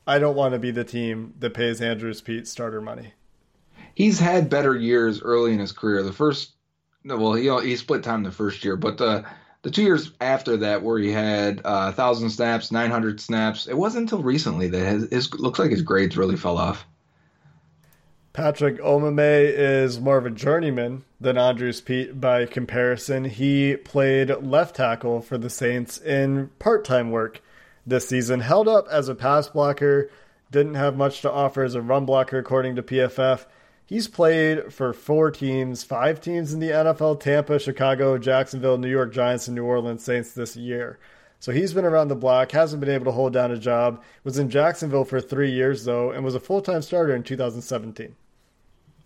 I 0.06 0.18
don't 0.18 0.36
want 0.36 0.52
to 0.52 0.58
be 0.58 0.70
the 0.70 0.84
team 0.84 1.34
that 1.38 1.54
pays 1.54 1.80
Andrus 1.80 2.20
Peat 2.20 2.46
starter 2.46 2.80
money. 2.80 3.12
He's 3.94 4.18
had 4.18 4.50
better 4.50 4.74
years 4.74 5.22
early 5.22 5.52
in 5.52 5.58
his 5.58 5.72
career. 5.72 6.02
The 6.02 6.12
first, 6.12 6.52
well, 7.04 7.32
he 7.32 7.48
he 7.66 7.76
split 7.76 8.02
time 8.02 8.22
the 8.22 8.30
first 8.30 8.64
year, 8.64 8.76
but 8.76 8.98
the 8.98 9.24
the 9.62 9.70
two 9.70 9.82
years 9.82 10.12
after 10.20 10.58
that, 10.58 10.82
where 10.82 10.98
he 10.98 11.10
had 11.10 11.60
uh, 11.64 11.92
thousand 11.92 12.30
snaps, 12.30 12.70
nine 12.70 12.90
hundred 12.90 13.20
snaps, 13.20 13.66
it 13.66 13.76
wasn't 13.76 14.02
until 14.02 14.22
recently 14.22 14.68
that 14.68 14.86
his, 14.86 15.10
his 15.10 15.34
looks 15.34 15.58
like 15.58 15.70
his 15.70 15.82
grades 15.82 16.16
really 16.16 16.36
fell 16.36 16.58
off. 16.58 16.86
Patrick 18.36 18.78
Omameh 18.82 19.50
is 19.50 19.98
more 19.98 20.18
of 20.18 20.26
a 20.26 20.30
journeyman 20.30 21.04
than 21.18 21.38
Andrus 21.38 21.80
Peat 21.80 22.20
by 22.20 22.44
comparison. 22.44 23.24
He 23.24 23.76
played 23.76 24.28
left 24.28 24.76
tackle 24.76 25.22
for 25.22 25.38
the 25.38 25.48
Saints 25.48 25.96
in 25.96 26.50
part 26.58 26.84
time 26.84 27.10
work 27.10 27.40
this 27.86 28.06
season, 28.06 28.40
held 28.40 28.68
up 28.68 28.88
as 28.90 29.08
a 29.08 29.14
pass 29.14 29.48
blocker, 29.48 30.10
didn't 30.50 30.74
have 30.74 30.98
much 30.98 31.22
to 31.22 31.32
offer 31.32 31.64
as 31.64 31.74
a 31.74 31.80
run 31.80 32.04
blocker, 32.04 32.36
according 32.36 32.76
to 32.76 32.82
PFF. 32.82 33.46
He's 33.86 34.06
played 34.06 34.70
for 34.70 34.92
four 34.92 35.30
teams, 35.30 35.82
five 35.82 36.20
teams 36.20 36.52
in 36.52 36.60
the 36.60 36.72
NFL 36.72 37.20
Tampa, 37.20 37.58
Chicago, 37.58 38.18
Jacksonville, 38.18 38.76
New 38.76 38.90
York 38.90 39.14
Giants, 39.14 39.48
and 39.48 39.54
New 39.54 39.64
Orleans 39.64 40.04
Saints 40.04 40.32
this 40.32 40.56
year. 40.56 40.98
So 41.40 41.52
he's 41.52 41.72
been 41.72 41.86
around 41.86 42.08
the 42.08 42.14
block, 42.14 42.52
hasn't 42.52 42.80
been 42.80 42.90
able 42.90 43.06
to 43.06 43.12
hold 43.12 43.32
down 43.32 43.50
a 43.50 43.56
job, 43.56 44.02
was 44.24 44.36
in 44.36 44.50
Jacksonville 44.50 45.06
for 45.06 45.22
three 45.22 45.52
years, 45.52 45.86
though, 45.86 46.10
and 46.10 46.22
was 46.22 46.34
a 46.34 46.40
full 46.40 46.60
time 46.60 46.82
starter 46.82 47.16
in 47.16 47.22
2017. 47.22 48.14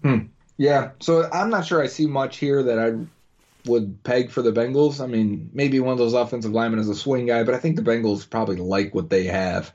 Hmm. 0.03 0.19
Yeah. 0.57 0.91
So 1.01 1.29
I'm 1.33 1.51
not 1.51 1.67
sure 1.67 1.83
I 1.83 1.87
see 1.87 2.07
much 2.07 2.37
here 2.39 2.63
that 2.63 2.79
I 2.79 3.69
would 3.69 4.03
peg 4.05 4.31
for 4.31 4.43
the 4.43 4.53
Bengals. 4.53 5.01
I 5.03 5.07
mean, 5.07 5.51
maybe 5.53 5.81
one 5.81 5.93
of 5.93 5.99
those 5.99 6.15
offensive 6.15 6.53
linemen 6.53 6.81
is 6.81 6.89
a 6.89 6.95
swing 6.95 7.27
guy, 7.27 7.45
but 7.45 7.55
I 7.55 7.59
think 7.59 7.77
the 7.77 7.83
Bengals 7.83 8.29
probably 8.29 8.57
like 8.57 8.95
what 8.95 9.11
they 9.11 9.25
have. 9.25 9.73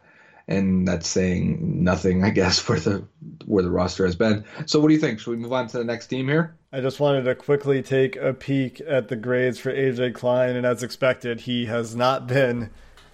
and 0.48 0.88
that's 0.88 1.08
saying 1.08 1.84
nothing, 1.84 2.24
I 2.24 2.30
guess, 2.30 2.60
for 2.68 2.80
the 2.80 3.08
where 3.46 3.64
the 3.64 3.72
roster 3.72 4.06
has 4.06 4.16
been. 4.16 4.46
So, 4.66 4.80
what 4.80 4.90
do 4.90 4.94
you 4.94 5.00
think? 5.00 5.20
Should 5.20 5.32
we 5.32 5.38
move 5.38 5.54
on 5.54 5.68
to 5.68 5.78
the 5.78 5.84
next 5.84 6.08
team 6.08 6.28
here? 6.28 6.56
I 6.72 6.82
just 6.82 7.00
wanted 7.00 7.24
to 7.24 7.36
quickly 7.36 7.82
take 7.82 8.16
a 8.18 8.34
peek 8.34 8.82
at 8.88 9.08
the 9.08 9.16
grades 9.16 9.60
for 9.60 9.72
AJ 9.74 10.14
Klein, 10.14 10.56
and 10.56 10.66
as 10.66 10.84
expected, 10.84 11.42
he 11.42 11.66
has 11.66 11.96
not 11.96 12.28
been 12.28 12.70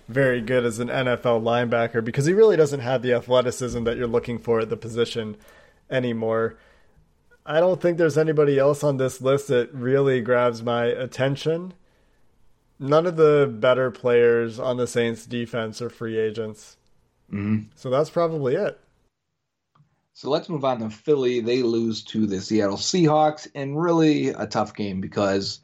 very 0.08 0.42
good 0.42 0.66
as 0.66 0.80
an 0.80 0.90
NFL 0.90 1.42
linebacker 1.42 2.04
because 2.04 2.26
he 2.26 2.34
really 2.34 2.58
doesn't 2.58 2.82
have 2.82 3.02
the 3.02 3.14
athleticism 3.14 3.84
that 3.86 3.98
you're 3.98 4.08
looking 4.08 4.38
for 4.40 4.60
at 4.60 4.70
the 4.70 4.78
position 4.78 5.38
anymore. 5.90 6.58
I 7.52 7.60
don't 7.60 7.82
think 7.82 7.98
there's 7.98 8.18
anybody 8.18 8.58
else 8.58 8.82
on 8.82 8.96
this 8.96 9.20
list 9.20 9.50
that 9.50 9.74
really 9.74 10.22
grabs 10.22 10.64
my 10.64 10.86
attention. 10.86 11.74
None 12.80 13.06
of 13.06 13.18
the 13.18 13.54
better 13.54 13.92
players 13.92 14.58
on 14.58 14.78
the 14.78 14.88
Saints 14.88 15.26
defense 15.26 15.82
are 15.82 15.90
free 15.90 16.18
agents. 16.18 16.78
Mm-hmm. 17.30 17.64
So 17.76 17.90
that's 17.90 18.10
probably 18.10 18.56
it. 18.56 18.80
So 20.14 20.30
let's 20.30 20.48
move 20.48 20.64
on 20.64 20.80
to 20.80 20.90
Philly. 20.90 21.42
They 21.42 21.62
lose 21.62 22.04
to 22.06 22.26
the 22.26 22.40
Seattle 22.40 22.78
Seahawks 22.78 23.50
in 23.54 23.76
really 23.76 24.30
a 24.30 24.48
tough 24.48 24.74
game 24.74 25.02
because 25.02 25.60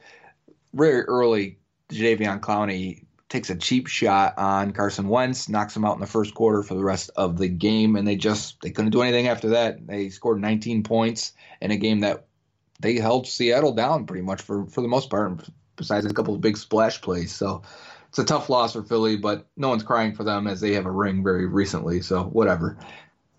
very 0.74 1.04
early, 1.04 1.58
Jadeveon 1.90 2.42
Clowney 2.42 3.06
takes 3.30 3.50
a 3.50 3.56
cheap 3.56 3.88
shot 3.88 4.38
on 4.38 4.72
Carson 4.72 5.10
Wentz, 5.10 5.50
knocks 5.50 5.76
him 5.76 5.84
out 5.84 5.96
in 5.96 6.00
the 6.00 6.08
first 6.08 6.34
quarter 6.34 6.64
for 6.64 6.76
the 6.76 6.84
rest 6.84 7.12
of 7.16 7.38
the 7.38 7.48
game, 7.48 7.96
and 7.96 8.08
they 8.08 8.16
just 8.16 8.62
they 8.62 8.70
couldn't 8.70 8.92
do 8.92 9.02
anything 9.02 9.28
after 9.28 9.50
that. 9.50 9.86
They 9.86 10.10
scored 10.10 10.40
19 10.40 10.84
points 10.84 11.34
in 11.62 11.72
a 11.72 11.78
game 11.78 12.02
that 12.02 12.28
they 12.80 12.96
held 12.96 13.28
Seattle 13.28 13.74
down 13.74 14.06
pretty 14.06 14.24
much 14.24 14.42
for 14.42 14.66
for 14.68 14.82
the 14.82 14.88
most 14.88 15.10
part, 15.10 15.42
besides 15.76 16.06
a 16.06 16.14
couple 16.14 16.36
of 16.36 16.42
big 16.42 16.58
splash 16.58 17.02
plays. 17.02 17.34
So 17.34 17.64
it's 18.10 18.20
a 18.20 18.24
tough 18.24 18.50
loss 18.50 18.74
for 18.74 18.84
Philly, 18.84 19.18
but 19.18 19.46
no 19.58 19.70
one's 19.70 19.84
crying 19.84 20.16
for 20.16 20.24
them 20.24 20.48
as 20.48 20.62
they 20.62 20.74
have 20.74 20.86
a 20.86 20.92
ring 20.92 21.24
very 21.24 21.46
recently. 21.46 22.02
So 22.02 22.24
whatever. 22.24 22.78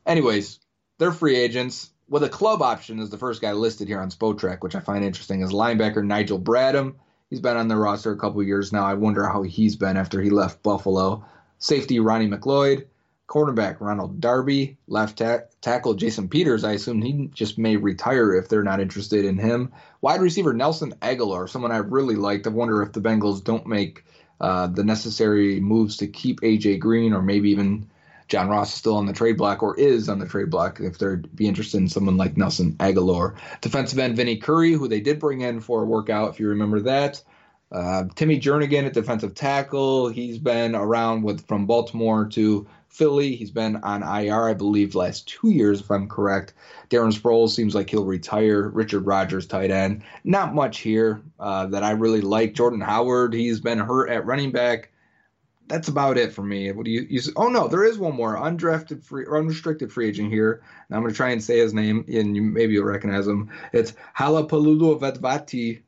Anyways, 0.07 0.61
they're 0.99 1.13
free 1.13 1.37
agents. 1.37 1.91
With 2.09 2.25
a 2.25 2.29
club 2.29 2.63
option 2.63 3.01
is 3.01 3.11
the 3.11 3.19
first 3.19 3.43
guy 3.43 3.53
listed 3.53 3.87
here 3.87 4.01
on 4.01 4.11
Spotrac, 4.11 4.63
which 4.63 4.75
I 4.75 4.81
find 4.81 5.05
interesting, 5.05 5.43
is 5.43 5.51
linebacker 5.51 6.05
Nigel 6.05 6.41
Bradham. 6.41 6.95
He's 7.31 7.41
been 7.41 7.57
on 7.57 7.69
the 7.69 7.77
roster 7.77 8.11
a 8.11 8.17
couple 8.19 8.43
years 8.43 8.73
now. 8.73 8.85
I 8.85 8.95
wonder 8.95 9.27
how 9.29 9.43
he's 9.43 9.77
been 9.77 9.97
after 9.97 10.21
he 10.21 10.31
left 10.31 10.63
Buffalo. 10.63 11.25
Safety 11.59 12.01
Rodney 12.01 12.29
McLeod, 12.29 12.87
cornerback 13.29 13.81
Ronald 13.81 14.21
Darby, 14.21 14.79
left 14.87 15.19
ta- 15.19 15.41
tackle 15.61 15.95
Jason 15.95 16.29
Peters. 16.29 16.65
I 16.65 16.73
assume 16.73 17.03
he 17.03 17.29
just 17.35 17.59
may 17.59 17.77
retire 17.77 18.35
if 18.35 18.49
they're 18.49 18.63
not 18.63 18.81
interested 18.81 19.27
in 19.27 19.37
him. 19.37 19.73
Wide 20.01 20.23
receiver 20.23 20.55
Nelson 20.55 20.95
Agholor, 21.03 21.49
someone 21.49 21.73
I 21.73 21.79
really 21.79 22.17
liked. 22.17 22.47
I 22.47 22.51
wonder 22.51 22.83
if 22.83 22.93
the 22.93 23.01
Bengals 23.01 23.45
don't 23.45 23.67
make 23.67 24.05
uh, 24.41 24.69
the 24.69 24.85
necessary 24.85 25.61
moves 25.61 25.99
to 25.99 26.07
keep 26.07 26.41
AJ 26.41 26.79
Green 26.79 27.13
or 27.13 27.21
maybe 27.21 27.51
even 27.51 27.91
John 28.29 28.49
Ross 28.49 28.69
is 28.69 28.75
still 28.75 28.97
on 28.97 29.07
the 29.07 29.13
trade 29.13 29.37
block 29.37 29.63
or 29.63 29.79
is 29.79 30.09
on 30.09 30.19
the 30.19 30.27
trade 30.27 30.51
block 30.51 30.81
if 30.81 30.99
they'd 30.99 31.35
be 31.35 31.49
interested 31.49 31.79
in 31.79 31.89
someone 31.89 32.17
like 32.17 32.37
Nelson 32.37 32.75
Agholor. 32.75 33.35
Defensive 33.61 33.99
end 33.99 34.17
Vinny 34.17 34.37
Curry, 34.37 34.73
who 34.73 34.87
they 34.87 35.01
did 35.01 35.19
bring 35.19 35.41
in 35.41 35.61
for 35.61 35.83
a 35.83 35.87
workout, 35.87 36.31
if 36.31 36.41
you 36.41 36.49
remember 36.49 36.81
that. 36.81 37.23
Uh, 37.71 38.05
Timmy 38.15 38.41
Jernigan 38.41 38.85
at 38.85 38.95
defensive 38.95 39.35
tackle. 39.35 40.09
He's 40.09 40.39
been 40.39 40.75
around 40.75 41.23
with 41.23 41.47
from 41.47 41.67
Baltimore 41.67 42.27
to 42.27 42.67
Philly. 42.89 43.37
He's 43.37 43.51
been 43.51 43.77
on 43.77 44.03
IR, 44.03 44.49
I 44.49 44.55
believe, 44.55 44.95
last 44.95 45.29
two 45.29 45.51
years, 45.51 45.81
if 45.81 45.91
I'm 45.91 46.09
correct. 46.09 46.55
Darren 46.89 47.13
Sproles 47.13 47.51
seems 47.51 47.75
like 47.75 47.91
he'll 47.91 48.05
retire. 48.05 48.69
Richard 48.69 49.07
Rogers, 49.07 49.47
tight 49.47 49.71
end. 49.71 50.03
Not 50.25 50.55
much 50.55 50.79
here 50.79 51.21
uh, 51.39 51.67
that 51.67 51.83
I 51.83 51.91
really 51.91 52.23
like. 52.23 52.55
Jordan 52.55 52.81
Howard, 52.81 53.35
he's 53.35 53.61
been 53.61 53.79
hurt 53.79 54.09
at 54.09 54.25
running 54.25 54.51
back 54.51 54.91
that's 55.69 55.89
about 55.89 56.17
it 56.19 56.33
for 56.33 56.43
me. 56.43 56.73
What 56.73 56.85
do 56.85 56.91
you, 56.91 57.07
you? 57.09 57.21
Oh 57.37 57.49
no, 57.49 57.69
there 57.69 57.85
is 57.85 57.99
one 57.99 58.15
more 58.15 58.37
undrafted 58.37 59.05
free 59.05 59.25
or 59.25 59.39
unrestricted 59.39 59.93
free 59.93 60.09
agent 60.09 60.33
here. 60.33 60.63
And 60.89 60.97
I'm 60.97 61.03
going 61.03 61.13
to 61.13 61.17
try 61.17 61.31
and 61.31 61.43
say 61.43 61.59
his 61.59 61.75
name, 61.75 62.05
and 62.09 62.35
you 62.35 62.43
maybe 62.43 62.73
you'll 62.75 62.85
recognize 62.85 63.27
him. 63.27 63.51
It's 63.73 63.93
Halapalulu 64.19 65.01
Vetvati 65.01 65.83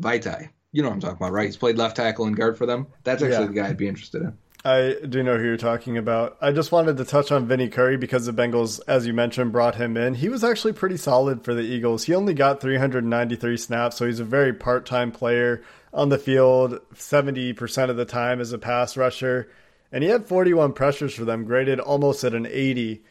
Vaitai. 0.00 0.48
You 0.72 0.82
know 0.82 0.88
what 0.88 0.94
I'm 0.94 1.00
talking 1.00 1.16
about, 1.16 1.32
right? 1.32 1.46
He's 1.46 1.56
played 1.56 1.78
left 1.78 1.96
tackle 1.96 2.26
and 2.26 2.36
guard 2.36 2.58
for 2.58 2.66
them. 2.66 2.86
That's 3.04 3.22
actually 3.22 3.40
Yeah. 3.40 3.46
the 3.46 3.52
guy 3.54 3.68
I'd 3.68 3.76
be 3.76 3.88
interested 3.88 4.22
in. 4.22 4.36
I 4.68 4.96
do 5.08 5.22
know 5.22 5.38
who 5.38 5.44
you're 5.44 5.56
talking 5.56 5.96
about. 5.96 6.36
I 6.42 6.52
just 6.52 6.72
wanted 6.72 6.98
to 6.98 7.04
touch 7.06 7.32
on 7.32 7.46
Vinny 7.46 7.70
Curry 7.70 7.96
because 7.96 8.26
the 8.26 8.34
Bengals, 8.34 8.80
as 8.86 9.06
you 9.06 9.14
mentioned, 9.14 9.50
brought 9.50 9.76
him 9.76 9.96
in. 9.96 10.12
He 10.12 10.28
was 10.28 10.44
actually 10.44 10.74
pretty 10.74 10.98
solid 10.98 11.42
for 11.42 11.54
the 11.54 11.62
Eagles. 11.62 12.04
He 12.04 12.14
only 12.14 12.34
got 12.34 12.60
393 12.60 13.56
snaps, 13.56 13.96
so 13.96 14.04
he's 14.04 14.20
a 14.20 14.24
very 14.24 14.52
part 14.52 14.84
time 14.84 15.10
player 15.10 15.62
on 15.94 16.10
the 16.10 16.18
field 16.18 16.80
70% 16.94 17.88
of 17.88 17.96
the 17.96 18.04
time 18.04 18.42
as 18.42 18.52
a 18.52 18.58
pass 18.58 18.94
rusher. 18.94 19.48
And 19.90 20.04
he 20.04 20.10
had 20.10 20.26
41 20.26 20.74
pressures 20.74 21.14
for 21.14 21.24
them, 21.24 21.44
graded 21.44 21.80
almost 21.80 22.22
at 22.22 22.34
an 22.34 22.46
80 22.46 23.02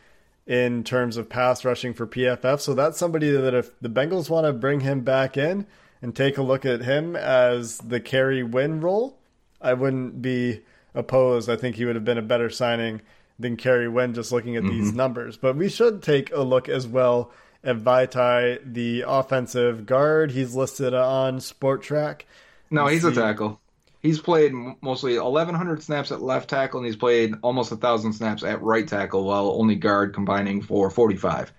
in 0.45 0.83
terms 0.83 1.17
of 1.17 1.27
pass 1.27 1.65
rushing 1.65 1.95
for 1.95 2.05
PFF. 2.05 2.59
So 2.59 2.75
that's 2.75 2.99
somebody 2.99 3.31
that 3.31 3.55
if 3.55 3.71
the 3.81 3.89
Bengals 3.89 4.29
want 4.29 4.45
to 4.45 4.53
bring 4.53 4.81
him 4.81 5.01
back 5.01 5.37
in 5.37 5.65
and 6.03 6.15
take 6.15 6.37
a 6.37 6.43
look 6.43 6.67
at 6.67 6.81
him 6.81 7.15
as 7.15 7.79
the 7.79 7.99
Kerry 7.99 8.43
Wynn 8.43 8.79
role, 8.79 9.17
I 9.59 9.73
wouldn't 9.73 10.21
be 10.21 10.61
opposed. 10.97 11.49
I 11.49 11.55
think 11.55 11.75
he 11.75 11.85
would 11.85 11.95
have 11.95 12.05
been 12.05 12.17
a 12.17 12.23
better 12.23 12.49
signing 12.49 13.01
than 13.39 13.55
Kerry 13.55 13.87
Wynn 13.87 14.13
just 14.13 14.31
looking 14.31 14.55
at 14.55 14.63
these 14.63 14.87
mm-hmm. 14.87 14.97
numbers. 14.97 15.37
But 15.37 15.55
we 15.55 15.69
should 15.69 16.01
take 16.01 16.33
a 16.33 16.41
look 16.41 16.67
as 16.67 16.87
well 16.87 17.31
at 17.63 17.77
Vaitai, 17.77 18.59
the 18.73 19.03
offensive 19.07 19.85
guard. 19.85 20.31
He's 20.31 20.55
listed 20.55 20.93
on 20.93 21.37
Spotrac. 21.37 22.21
No, 22.69 22.87
he's 22.87 23.03
a 23.03 23.13
tackle. 23.13 23.61
He's 24.01 24.19
played 24.19 24.53
mostly 24.81 25.19
1,100 25.19 25.83
snaps 25.83 26.11
at 26.11 26.21
left 26.21 26.49
tackle, 26.49 26.79
and 26.79 26.85
he's 26.85 26.95
played 26.95 27.35
almost 27.41 27.71
1,000 27.71 28.13
snaps 28.13 28.43
at 28.43 28.61
right 28.61 28.87
tackle, 28.87 29.23
while 29.23 29.51
only 29.51 29.75
guard 29.75 30.13
combining 30.13 30.61
for 30.61 30.89
45. 30.89 31.51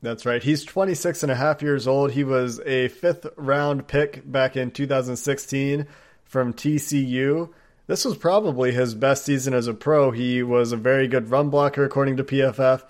That's 0.00 0.26
right. 0.26 0.42
He's 0.42 0.64
26 0.64 1.22
and 1.22 1.32
a 1.32 1.34
half 1.34 1.62
years 1.62 1.88
old. 1.88 2.12
He 2.12 2.24
was 2.24 2.60
a 2.60 2.88
fifth 2.88 3.26
round 3.36 3.88
pick 3.88 4.30
back 4.30 4.56
in 4.56 4.70
2016 4.70 5.86
from 6.24 6.52
TCU. 6.52 7.50
This 7.86 8.04
was 8.04 8.16
probably 8.16 8.72
his 8.72 8.94
best 8.94 9.24
season 9.24 9.52
as 9.52 9.66
a 9.66 9.74
pro. 9.74 10.10
He 10.10 10.42
was 10.42 10.72
a 10.72 10.76
very 10.76 11.06
good 11.06 11.30
run 11.30 11.50
blocker, 11.50 11.84
according 11.84 12.16
to 12.16 12.24
PFF. 12.24 12.82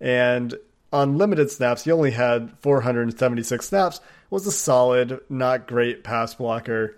And 0.00 0.54
on 0.92 1.18
limited 1.18 1.50
snaps, 1.50 1.84
he 1.84 1.92
only 1.92 2.10
had 2.10 2.52
476 2.60 3.66
snaps, 3.66 4.00
was 4.28 4.46
a 4.46 4.52
solid, 4.52 5.20
not 5.28 5.66
great 5.68 6.02
pass 6.02 6.34
blocker. 6.34 6.96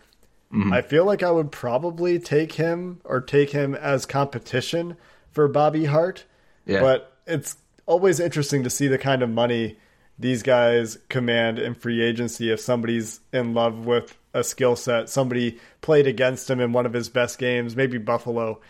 Mm-hmm. 0.53 0.73
I 0.73 0.83
feel 0.83 1.05
like 1.05 1.23
I 1.23 1.31
would 1.31 1.53
probably 1.53 2.19
take 2.19 2.53
him 2.53 3.01
or 3.05 3.21
take 3.21 3.51
him 3.51 3.75
as 3.75 4.07
competition 4.07 4.97
for 5.31 5.49
Bobby 5.49 5.87
Hart. 5.87 6.25
Yeah. 6.67 6.81
But 6.81 7.17
it's 7.27 7.57
always 7.87 8.21
interesting 8.21 8.63
to 8.65 8.71
see 8.71 8.89
the 8.89 8.99
kind 8.99 9.23
of 9.23 9.31
money 9.31 9.77
these 10.19 10.43
guys 10.43 10.99
command 11.09 11.59
in 11.59 11.75
free 11.75 12.03
agency 12.03 12.51
if 12.51 12.61
somebody's 12.61 13.21
in 13.33 13.55
love 13.55 13.87
with 13.87 14.17
a 14.35 14.43
skill 14.45 14.77
set. 14.77 15.09
Somebody 15.09 15.59
played 15.81 16.07
against 16.07 16.49
him 16.49 16.61
in 16.61 16.73
one 16.73 16.87
of 16.87 16.93
his 16.93 17.09
best 17.09 17.39
games, 17.39 17.77
maybe 17.77 17.99
Buffalo. 17.99 18.61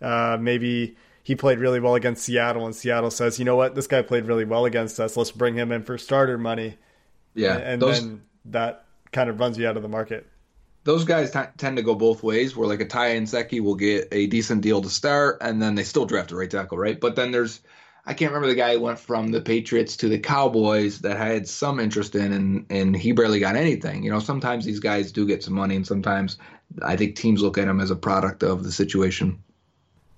Uh, 0.00 0.36
maybe 0.40 0.96
he 1.22 1.34
played 1.34 1.58
really 1.58 1.80
well 1.80 1.94
against 1.94 2.24
Seattle, 2.24 2.66
and 2.66 2.74
Seattle 2.74 3.10
says, 3.10 3.38
you 3.38 3.44
know 3.44 3.56
what, 3.56 3.74
this 3.74 3.86
guy 3.86 4.02
played 4.02 4.26
really 4.26 4.44
well 4.44 4.64
against 4.64 5.00
us. 5.00 5.16
Let's 5.16 5.30
bring 5.32 5.54
him 5.54 5.72
in 5.72 5.82
for 5.82 5.98
starter 5.98 6.38
money. 6.38 6.76
Yeah, 7.34 7.56
And 7.56 7.80
those 7.82 8.00
then 8.00 8.22
that 8.46 8.84
kind 9.12 9.28
of 9.28 9.40
runs 9.40 9.58
you 9.58 9.66
out 9.66 9.76
of 9.76 9.82
the 9.82 9.88
market. 9.88 10.26
those 10.84 11.04
guys 11.04 11.30
t- 11.32 11.40
tend 11.58 11.76
to 11.76 11.82
go 11.82 11.94
both 11.94 12.22
ways. 12.22 12.56
Where 12.56 12.68
like 12.68 12.80
a 12.80 12.86
Ty 12.86 13.08
and 13.08 13.28
Seki 13.28 13.60
will 13.60 13.74
get 13.74 14.08
a 14.12 14.26
decent 14.26 14.62
deal 14.62 14.80
to 14.82 14.88
start, 14.90 15.38
and 15.40 15.60
then 15.60 15.74
they 15.74 15.82
still 15.82 16.06
draft 16.06 16.30
a 16.32 16.36
right 16.36 16.50
tackle, 16.50 16.78
right? 16.78 16.98
But 17.00 17.16
then 17.16 17.32
there's 17.32 17.60
I 18.06 18.14
can't 18.14 18.30
remember 18.30 18.48
the 18.48 18.54
guy 18.54 18.74
who 18.74 18.80
went 18.80 19.00
from 19.00 19.32
the 19.32 19.40
Patriots 19.40 19.96
to 19.96 20.08
the 20.08 20.18
Cowboys 20.18 21.00
that 21.00 21.16
I 21.16 21.26
had 21.26 21.48
some 21.48 21.80
interest 21.80 22.14
in, 22.14 22.32
and 22.32 22.66
and 22.70 22.96
he 22.96 23.12
barely 23.12 23.40
got 23.40 23.56
anything. 23.56 24.04
You 24.04 24.10
know, 24.10 24.20
sometimes 24.20 24.64
these 24.64 24.80
guys 24.80 25.10
do 25.10 25.26
get 25.26 25.42
some 25.42 25.54
money, 25.54 25.74
and 25.74 25.86
sometimes 25.86 26.38
I 26.82 26.96
think 26.96 27.16
teams 27.16 27.42
look 27.42 27.58
at 27.58 27.66
him 27.66 27.80
as 27.80 27.90
a 27.90 27.96
product 27.96 28.42
of 28.42 28.62
the 28.62 28.70
situation. 28.70 29.42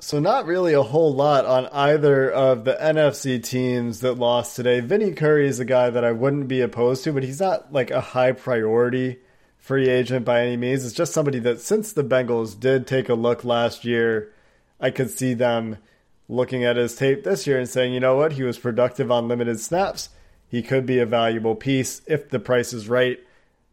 So 0.01 0.20
not 0.20 0.46
really 0.46 0.74
a 0.74 0.83
whole 0.83 1.12
lot 1.12 1.44
on 1.44 1.66
either 1.72 2.31
of 2.31 2.64
the 2.64 2.74
NFC 2.81 3.42
teams 3.42 4.01
that 4.01 4.14
lost 4.14 4.55
today. 4.55 4.79
Vinny 4.79 5.12
Curry 5.12 5.48
is 5.48 5.59
a 5.59 5.64
guy 5.64 5.90
that 5.90 6.05
I 6.05 6.12
wouldn't 6.12 6.46
be 6.46 6.61
opposed 6.61 7.03
to, 7.05 7.12
but 7.12 7.24
he's 7.24 7.40
not 7.40 7.72
like 7.72 7.90
a 7.90 8.01
high 8.01 8.31
priority 8.33 9.18
free 9.57 9.88
agent 9.88 10.24
by 10.24 10.42
any 10.42 10.57
means. 10.57 10.85
It's 10.85 10.94
just 10.94 11.12
somebody 11.12 11.40
that 11.40 11.61
since 11.61 11.92
the 11.92 12.05
Bengals 12.05 12.59
did 12.59 12.87
take 12.87 13.09
a 13.09 13.14
look 13.14 13.44
last 13.44 13.85
year, 13.85 14.33
I 14.79 14.90
could 14.90 15.11
see 15.11 15.35
them 15.35 15.79
looking 16.28 16.64
at 16.64 16.76
his 16.76 16.94
tape 16.94 17.24
this 17.24 17.46
year 17.46 17.58
and 17.58 17.68
saying, 17.68 17.92
you 17.92 18.00
know 18.00 18.16
what, 18.16 18.32
he 18.32 18.42
was 18.42 18.58
productive 18.58 19.10
on 19.10 19.28
limited 19.28 19.60
snaps. 19.60 20.10
He 20.48 20.62
could 20.62 20.86
be 20.86 20.98
a 20.98 21.06
valuable 21.06 21.54
piece 21.54 22.02
if 22.06 22.28
the 22.28 22.38
price 22.38 22.72
is 22.72 22.88
right. 22.88 23.18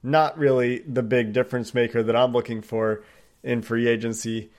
Not 0.01 0.37
really 0.37 0.79
the 0.79 1.03
big 1.03 1.33
difference 1.33 1.73
maker 1.73 2.03
that 2.03 2.15
I'm 2.15 2.31
looking 2.31 2.61
for 2.61 3.03
in 3.43 3.61
free 3.61 3.87
agency. 3.87 4.51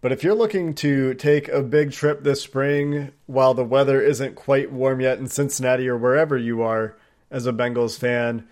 But 0.00 0.12
if 0.12 0.22
you're 0.22 0.34
looking 0.34 0.74
to 0.76 1.14
take 1.14 1.48
a 1.48 1.62
big 1.62 1.92
trip 1.92 2.22
this 2.22 2.42
spring 2.42 3.10
while 3.26 3.54
the 3.54 3.64
weather 3.64 4.00
isn't 4.00 4.36
quite 4.36 4.70
warm 4.70 5.00
yet 5.00 5.18
in 5.18 5.26
Cincinnati 5.26 5.88
or 5.88 5.96
wherever 5.96 6.36
you 6.36 6.62
are 6.62 6.96
as 7.30 7.46
a 7.46 7.52
Bengals 7.52 7.98
fan, 7.98 8.46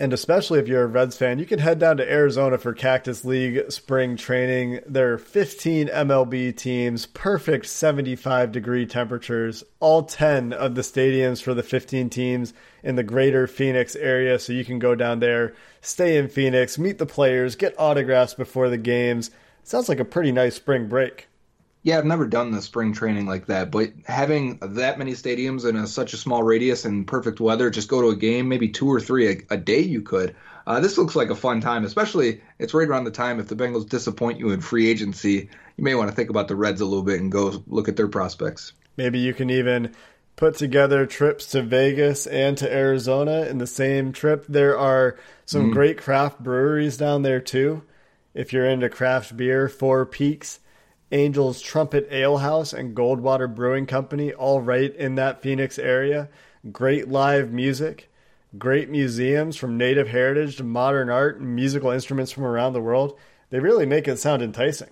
And 0.00 0.14
especially 0.14 0.58
if 0.58 0.66
you're 0.66 0.84
a 0.84 0.86
Reds 0.86 1.18
fan, 1.18 1.38
you 1.38 1.44
can 1.44 1.58
head 1.58 1.78
down 1.78 1.98
to 1.98 2.10
Arizona 2.10 2.56
for 2.56 2.72
Cactus 2.72 3.22
League 3.22 3.70
spring 3.70 4.16
training. 4.16 4.80
There 4.86 5.12
are 5.12 5.18
15 5.18 5.88
MLB 5.88 6.56
teams, 6.56 7.04
perfect 7.04 7.66
75 7.66 8.50
degree 8.50 8.86
temperatures, 8.86 9.62
all 9.78 10.04
10 10.04 10.54
of 10.54 10.74
the 10.74 10.80
stadiums 10.80 11.42
for 11.42 11.52
the 11.52 11.62
15 11.62 12.08
teams 12.08 12.54
in 12.82 12.96
the 12.96 13.02
greater 13.02 13.46
Phoenix 13.46 13.94
area. 13.94 14.38
So 14.38 14.54
you 14.54 14.64
can 14.64 14.78
go 14.78 14.94
down 14.94 15.20
there, 15.20 15.52
stay 15.82 16.16
in 16.16 16.28
Phoenix, 16.28 16.78
meet 16.78 16.96
the 16.96 17.04
players, 17.04 17.54
get 17.54 17.78
autographs 17.78 18.32
before 18.32 18.70
the 18.70 18.78
games. 18.78 19.30
Sounds 19.64 19.90
like 19.90 20.00
a 20.00 20.04
pretty 20.06 20.32
nice 20.32 20.54
spring 20.54 20.88
break. 20.88 21.28
Yeah, 21.82 21.96
I've 21.96 22.04
never 22.04 22.26
done 22.26 22.50
the 22.50 22.60
spring 22.60 22.92
training 22.92 23.26
like 23.26 23.46
that, 23.46 23.70
but 23.70 23.92
having 24.04 24.58
that 24.60 24.98
many 24.98 25.12
stadiums 25.12 25.66
in 25.66 25.76
a, 25.76 25.86
such 25.86 26.12
a 26.12 26.18
small 26.18 26.42
radius 26.42 26.84
and 26.84 27.06
perfect 27.06 27.40
weather, 27.40 27.70
just 27.70 27.88
go 27.88 28.02
to 28.02 28.08
a 28.08 28.16
game, 28.16 28.48
maybe 28.48 28.68
two 28.68 28.86
or 28.86 29.00
three 29.00 29.28
a, 29.28 29.54
a 29.54 29.56
day 29.56 29.80
you 29.80 30.02
could. 30.02 30.36
Uh, 30.66 30.80
this 30.80 30.98
looks 30.98 31.16
like 31.16 31.30
a 31.30 31.34
fun 31.34 31.62
time, 31.62 31.84
especially 31.84 32.42
it's 32.58 32.74
right 32.74 32.86
around 32.86 33.04
the 33.04 33.10
time 33.10 33.40
if 33.40 33.48
the 33.48 33.56
Bengals 33.56 33.88
disappoint 33.88 34.38
you 34.38 34.50
in 34.50 34.60
free 34.60 34.90
agency, 34.90 35.48
you 35.76 35.84
may 35.84 35.94
want 35.94 36.10
to 36.10 36.14
think 36.14 36.28
about 36.28 36.48
the 36.48 36.54
Reds 36.56 36.82
a 36.82 36.84
little 36.84 37.02
bit 37.02 37.18
and 37.18 37.32
go 37.32 37.64
look 37.66 37.88
at 37.88 37.96
their 37.96 38.08
prospects. 38.08 38.74
Maybe 38.98 39.18
you 39.18 39.32
can 39.32 39.48
even 39.48 39.94
put 40.36 40.56
together 40.56 41.06
trips 41.06 41.46
to 41.46 41.62
Vegas 41.62 42.26
and 42.26 42.58
to 42.58 42.70
Arizona 42.70 43.46
in 43.46 43.56
the 43.58 43.66
same 43.66 44.12
trip. 44.12 44.44
There 44.48 44.78
are 44.78 45.18
some 45.46 45.70
great 45.70 45.98
craft 45.98 46.42
breweries 46.42 46.98
down 46.98 47.22
there 47.22 47.40
too. 47.40 47.82
If 48.34 48.52
you're 48.52 48.66
into 48.66 48.88
craft 48.88 49.36
beer, 49.36 49.68
Four 49.68 50.06
Peaks, 50.06 50.60
Angel's 51.12 51.60
Trumpet 51.60 52.08
Ale 52.10 52.38
House, 52.38 52.72
and 52.72 52.96
Goldwater 52.96 53.52
Brewing 53.52 53.86
Company, 53.86 54.32
all 54.32 54.60
right 54.60 54.94
in 54.94 55.16
that 55.16 55.42
Phoenix 55.42 55.78
area. 55.78 56.28
Great 56.70 57.08
live 57.08 57.52
music, 57.52 58.10
great 58.58 58.88
museums 58.88 59.56
from 59.56 59.76
native 59.76 60.08
heritage 60.08 60.56
to 60.56 60.64
modern 60.64 61.10
art 61.10 61.40
and 61.40 61.54
musical 61.54 61.90
instruments 61.90 62.30
from 62.30 62.44
around 62.44 62.74
the 62.74 62.80
world. 62.80 63.18
They 63.50 63.60
really 63.60 63.86
make 63.86 64.06
it 64.06 64.18
sound 64.18 64.42
enticing. 64.42 64.90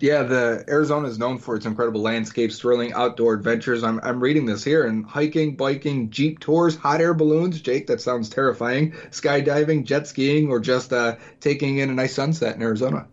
Yeah, 0.00 0.24
the 0.24 0.64
Arizona 0.68 1.06
is 1.06 1.20
known 1.20 1.38
for 1.38 1.54
its 1.54 1.66
incredible 1.66 2.00
landscapes, 2.00 2.58
thrilling 2.58 2.92
outdoor 2.92 3.34
adventures. 3.34 3.84
I'm 3.84 4.00
I'm 4.02 4.20
reading 4.20 4.44
this 4.44 4.64
here 4.64 4.84
and 4.86 5.06
hiking, 5.06 5.54
biking, 5.54 6.10
jeep 6.10 6.40
tours, 6.40 6.74
hot 6.74 7.00
air 7.00 7.14
balloons. 7.14 7.60
Jake, 7.60 7.86
that 7.86 8.00
sounds 8.00 8.28
terrifying. 8.28 8.92
Skydiving, 9.10 9.84
jet 9.84 10.08
skiing, 10.08 10.48
or 10.48 10.58
just 10.58 10.92
uh, 10.92 11.16
taking 11.38 11.78
in 11.78 11.90
a 11.90 11.94
nice 11.94 12.14
sunset 12.14 12.56
in 12.56 12.62
Arizona. 12.62 13.06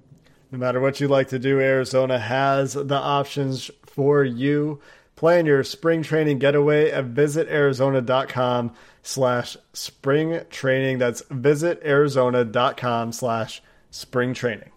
No 0.51 0.57
matter 0.57 0.81
what 0.81 0.99
you 0.99 1.07
like 1.07 1.29
to 1.29 1.39
do, 1.39 1.59
Arizona 1.61 2.19
has 2.19 2.73
the 2.73 2.95
options 2.95 3.71
for 3.85 4.23
you. 4.23 4.81
Plan 5.15 5.45
your 5.45 5.63
spring 5.63 6.03
training 6.03 6.39
getaway 6.39 6.91
at 6.91 7.13
visitarizona.com 7.13 8.73
slash 9.01 9.55
spring 9.71 10.41
training. 10.49 10.97
That's 10.97 11.21
visitarizona.com 11.23 13.11
slash 13.13 13.61
spring 13.91 14.33
training. 14.33 14.71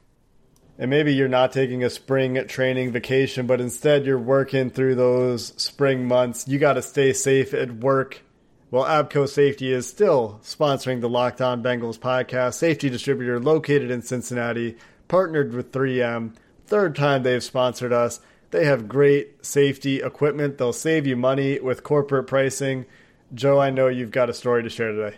And 0.79 0.91
maybe 0.91 1.15
you're 1.15 1.29
not 1.29 1.53
taking 1.53 1.83
a 1.85 1.91
spring 1.91 2.47
training 2.47 2.93
vacation, 2.93 3.47
but 3.47 3.61
instead 3.61 4.07
you're 4.07 4.19
working 4.19 4.71
through 4.71 4.97
those 4.97 5.55
spring 5.61 6.07
months. 6.07 6.47
You 6.49 6.59
got 6.59 6.75
to 6.75 6.83
stay 6.83 7.13
safe 7.13 7.55
at 7.55 7.77
work. 7.77 8.23
Well, 8.71 8.85
Abco 8.85 9.29
Safety 9.29 9.73
is 9.73 9.87
still 9.87 10.41
sponsoring 10.43 11.01
the 11.01 11.09
Locked 11.09 11.41
On 11.41 11.63
Bengals 11.63 11.99
podcast, 11.99 12.55
safety 12.55 12.91
distributor 12.91 13.39
located 13.39 13.93
in 13.93 14.03
Cincinnati, 14.03 14.77
partnered 15.15 15.55
with 15.55 15.71
3M. 15.71 16.35
Third 16.67 16.97
time 16.97 17.23
they've 17.23 17.41
sponsored 17.41 17.93
us. 17.93 18.19
They 18.51 18.65
have 18.65 18.89
great 18.89 19.47
safety 19.47 20.01
equipment. 20.01 20.59
They'll 20.59 20.73
save 20.73 21.07
you 21.07 21.15
money 21.15 21.61
with 21.61 21.85
corporate 21.85 22.27
pricing. 22.27 22.85
Joe, 23.33 23.61
I 23.61 23.71
know 23.71 23.87
you've 23.87 24.11
got 24.11 24.29
a 24.29 24.35
story 24.35 24.65
to 24.65 24.69
share 24.69 24.91
today. 24.91 25.17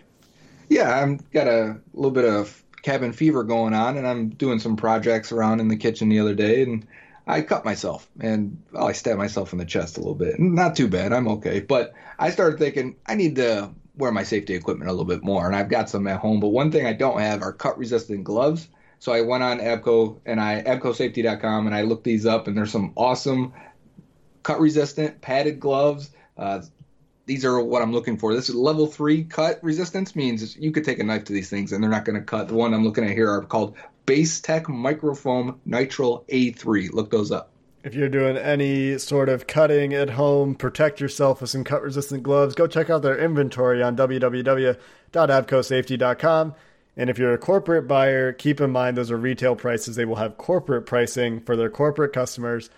Yeah, 0.69 0.95
I've 0.95 1.31
got 1.31 1.47
a 1.49 1.79
little 1.95 2.11
bit 2.11 2.27
of 2.27 2.63
cabin 2.83 3.15
fever 3.15 3.43
going 3.43 3.73
on, 3.73 3.97
and 3.97 4.07
I'm 4.07 4.29
doing 4.29 4.59
some 4.59 4.77
projects 4.77 5.33
around 5.33 5.61
in 5.61 5.69
the 5.69 5.79
kitchen 5.79 6.11
the 6.11 6.21
other 6.21 6.35
day, 6.35 6.63
and 6.63 6.87
I 7.27 7.41
cut 7.41 7.65
myself, 7.65 8.07
and 8.21 8.63
well, 8.73 8.89
I 8.89 8.93
stabbed 8.93 9.17
myself 9.17 9.55
in 9.55 9.59
the 9.59 9.65
chest 9.65 9.97
a 9.97 10.01
little 10.01 10.15
bit. 10.15 10.39
Not 10.39 10.77
too 10.77 10.89
bad, 10.89 11.15
I'm 11.15 11.27
okay. 11.29 11.61
But 11.61 11.95
I 12.19 12.33
started 12.33 12.59
thinking 12.59 12.97
I 13.07 13.15
need 13.15 13.37
to 13.37 13.71
wear 13.97 14.13
my 14.13 14.25
safety 14.25 14.53
equipment 14.53 14.91
a 14.91 14.93
little 14.93 15.07
bit 15.07 15.25
more, 15.25 15.47
and 15.47 15.57
I've 15.57 15.71
got 15.71 15.89
some 15.89 16.07
at 16.07 16.21
home. 16.21 16.41
But 16.41 16.49
one 16.49 16.71
thing 16.71 16.85
I 16.85 16.93
don't 16.93 17.19
have 17.19 17.41
are 17.41 17.55
cut-resistant 17.55 18.25
gloves. 18.25 18.69
So 18.99 19.13
I 19.13 19.21
went 19.21 19.43
on 19.43 19.59
Abco 19.59 20.19
and 20.27 20.41
I 20.41 20.63
abcosafety.com 20.63 21.67
and 21.67 21.75
I 21.75 21.83
looked 21.83 22.05
these 22.05 22.27
up, 22.27 22.49
and 22.49 22.57
there's 22.57 22.73
some 22.73 22.93
awesome 22.97 23.53
cut-resistant 24.43 25.21
padded 25.21 25.61
gloves. 25.61 26.11
Uh, 26.37 26.63
these 27.27 27.45
are 27.45 27.61
what 27.61 27.83
I'm 27.83 27.93
looking 27.93 28.17
for. 28.17 28.35
This 28.35 28.49
is 28.49 28.55
level 28.55 28.87
three 28.87 29.25
cut 29.25 29.59
resistance 29.63 30.15
means 30.15 30.57
you 30.57 30.71
could 30.71 30.85
take 30.85 31.01
a 31.01 31.05
knife 31.05 31.25
to 31.25 31.33
these 31.33 31.51
things 31.51 31.73
and 31.73 31.83
they're 31.83 31.91
not 31.91 32.05
going 32.05 32.19
to 32.19 32.25
cut. 32.25 32.49
The 32.49 32.55
one 32.55 32.73
I'm 32.73 32.85
looking 32.85 33.05
at 33.05 33.11
here 33.11 33.29
are 33.29 33.43
called 33.43 33.77
Base 34.07 34.41
Tech 34.41 34.67
Microfoam 34.67 35.59
Nitrile 35.69 36.25
A3. 36.29 36.93
Look 36.93 37.11
those 37.11 37.33
up. 37.33 37.51
If 37.83 37.95
you're 37.95 38.09
doing 38.09 38.37
any 38.37 38.99
sort 38.99 39.29
of 39.29 39.47
cutting 39.47 39.95
at 39.95 40.11
home, 40.11 40.57
protect 40.57 41.01
yourself 41.01 41.41
with 41.41 41.51
some 41.51 41.63
cut 41.65 41.83
resistant 41.83 42.23
gloves. 42.23 42.55
Go 42.55 42.67
check 42.67 42.91
out 42.91 43.03
their 43.03 43.19
inventory 43.19 43.83
on 43.83 43.97
www.abcosafety.com. 43.97 46.55
And 46.97 47.11
if 47.11 47.19
you're 47.19 47.35
a 47.35 47.39
corporate 47.39 47.87
buyer, 47.87 48.33
keep 48.33 48.61
in 48.61 48.71
mind 48.71 48.97
those 48.97 49.11
are 49.11 49.17
retail 49.17 49.55
prices. 49.55 49.97
They 49.97 50.05
will 50.07 50.17
have 50.17 50.39
corporate 50.39 50.87
pricing 50.87 51.41
for 51.41 51.57
their 51.57 51.69
corporate 51.69 52.13
customers. 52.13 52.71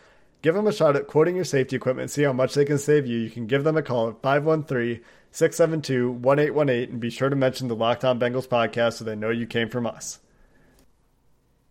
Give 0.43 0.55
them 0.55 0.67
a 0.67 0.73
shot 0.73 0.97
at 0.97 1.07
quoting 1.07 1.37
your 1.37 1.45
safety 1.45 1.77
equipment, 1.77 2.11
see 2.11 2.23
how 2.23 2.33
much 2.33 2.55
they 2.55 2.65
can 2.65 2.79
save 2.79 3.07
you. 3.07 3.19
You 3.19 3.31
can 3.31 3.47
give 3.47 3.65
them 3.65 3.77
a 3.77 3.83
call 3.83 4.09
at 4.09 4.23
513 4.23 5.03
672 5.31 6.11
1818 6.11 6.91
and 6.93 7.01
be 7.01 7.11
sure 7.11 7.29
to 7.29 7.37
mention 7.37 7.69
the 7.69 7.77
Locked 7.77 8.05
On 8.05 8.19
Bengals 8.19 8.49
podcast 8.49 8.95
so 8.95 9.05
they 9.05 9.15
know 9.15 9.31
you 9.31 9.47
came 9.47 9.69
from 9.69 9.87
us. 9.87 10.21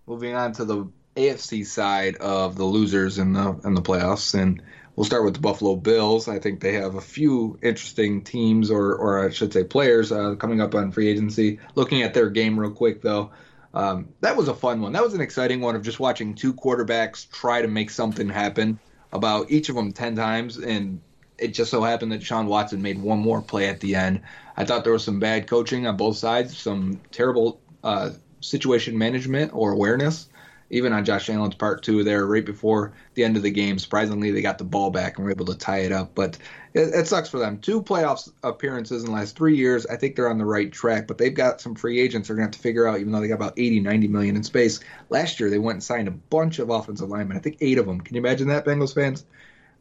Moving 0.06 0.36
on 0.36 0.54
to 0.54 0.66
the 0.66 0.88
AFC 1.18 1.66
side 1.66 2.16
of 2.18 2.56
the 2.56 2.64
losers 2.64 3.18
in 3.18 3.34
the 3.34 3.60
in 3.66 3.74
the 3.74 3.82
playoffs, 3.82 4.40
and 4.40 4.62
we'll 4.98 5.06
start 5.06 5.24
with 5.24 5.36
the 5.36 5.40
Buffalo 5.40 5.78
Bills. 5.78 6.28
I 6.28 6.40
think 6.40 6.60
they 6.60 6.74
have 6.74 6.96
a 6.96 7.02
few 7.02 7.58
interesting 7.62 8.24
teams, 8.24 8.70
or 8.70 8.96
or 8.96 9.26
I 9.26 9.30
should 9.30 9.54
say 9.54 9.64
players, 9.64 10.12
uh, 10.12 10.36
coming 10.36 10.60
up 10.60 10.76
on 10.76 10.92
free 10.92 11.08
agency. 11.08 11.60
Looking 11.76 12.02
at 12.02 12.14
their 12.14 12.30
game 12.30 12.60
real 12.60 12.72
quick 12.72 13.02
though, 13.02 13.32
um, 13.74 14.10
that 14.20 14.36
was 14.36 14.50
a 14.50 14.54
fun 14.54 14.82
one. 14.82 14.92
That 14.92 15.04
was 15.04 15.14
an 15.14 15.22
exciting 15.22 15.62
one 15.62 15.78
of 15.78 15.84
just 15.84 16.02
watching 16.02 16.36
two 16.36 16.54
quarterbacks 16.54 17.32
try 17.32 17.62
to 17.62 17.70
make 17.70 17.92
something 17.92 18.28
happen. 18.28 18.80
About 19.14 19.50
each 19.50 19.70
of 19.70 19.76
them 19.76 19.94
ten 19.94 20.18
times, 20.18 20.58
and 20.58 21.00
it 21.38 21.50
just 21.50 21.72
so 21.72 21.82
happened 21.82 22.12
that 22.12 22.20
Deshaun 22.22 22.48
Watson 22.48 22.82
made 22.82 23.02
one 23.02 23.20
more 23.20 23.42
play 23.42 23.70
at 23.70 23.80
the 23.80 23.96
end. 23.96 24.22
I 24.58 24.66
thought 24.66 24.84
there 24.84 24.92
was 24.92 25.06
some 25.06 25.20
bad 25.20 25.48
coaching 25.48 25.88
on 25.88 25.96
both 25.96 26.18
sides, 26.18 26.58
some 26.58 27.00
terrible 27.12 27.62
uh, 27.86 28.10
situation 28.42 28.98
management 28.98 29.54
or 29.54 29.72
awareness, 29.72 30.28
even 30.70 30.94
on 30.94 31.06
Josh 31.06 31.30
Allen's 31.30 31.56
part 31.56 31.84
too. 31.84 32.04
There, 32.04 32.26
right 32.26 32.46
before 32.46 32.94
the 33.14 33.24
end 33.24 33.38
of 33.38 33.44
the 33.44 33.52
game, 33.52 33.80
surprisingly 33.80 34.32
they 34.32 34.42
got 34.42 34.58
the 34.58 34.64
ball 34.64 34.90
back 34.90 35.18
and 35.18 35.26
were 35.26 35.32
able 35.32 35.46
to 35.46 35.58
tie 35.58 35.80
it 35.80 35.92
up. 35.92 36.14
But 36.16 36.38
it, 36.74 36.94
it 36.94 37.08
sucks 37.08 37.30
for 37.30 37.40
them. 37.40 37.60
Two 37.60 37.82
playoffs 37.82 38.32
appearances 38.44 39.04
in 39.04 39.10
the 39.10 39.16
last 39.16 39.36
three 39.36 39.56
years. 39.56 39.86
I 39.86 39.96
think 39.96 40.16
they're 40.16 40.30
on 40.30 40.38
the 40.38 40.46
right 40.46 40.72
track, 40.72 41.08
but 41.08 41.18
they've 41.18 41.34
got 41.34 41.62
some 41.62 41.76
free 41.76 42.00
agents 42.00 42.28
they're 42.28 42.36
going 42.36 42.50
to 42.50 42.56
have 42.56 42.60
to 42.60 42.64
figure 42.64 42.88
out. 42.88 43.00
Even 43.00 43.12
though 43.12 43.22
they 43.22 43.28
got 43.28 43.36
about 43.36 43.58
80, 43.58 43.80
90 43.80 44.08
million 44.08 44.36
in 44.36 44.44
space 44.44 44.80
last 45.10 45.40
year, 45.40 45.50
they 45.50 45.60
went 45.60 45.78
and 45.78 45.84
signed 45.84 46.08
a 46.08 46.12
bunch 46.12 46.60
of 46.60 46.70
offensive 46.70 47.10
linemen. 47.10 47.38
I 47.38 47.40
think 47.40 47.58
eight 47.62 47.78
of 47.78 47.86
them. 47.86 48.02
Can 48.02 48.16
you 48.16 48.22
imagine 48.22 48.48
that, 48.50 48.66
Bengals 48.66 48.94
fans? 48.94 49.26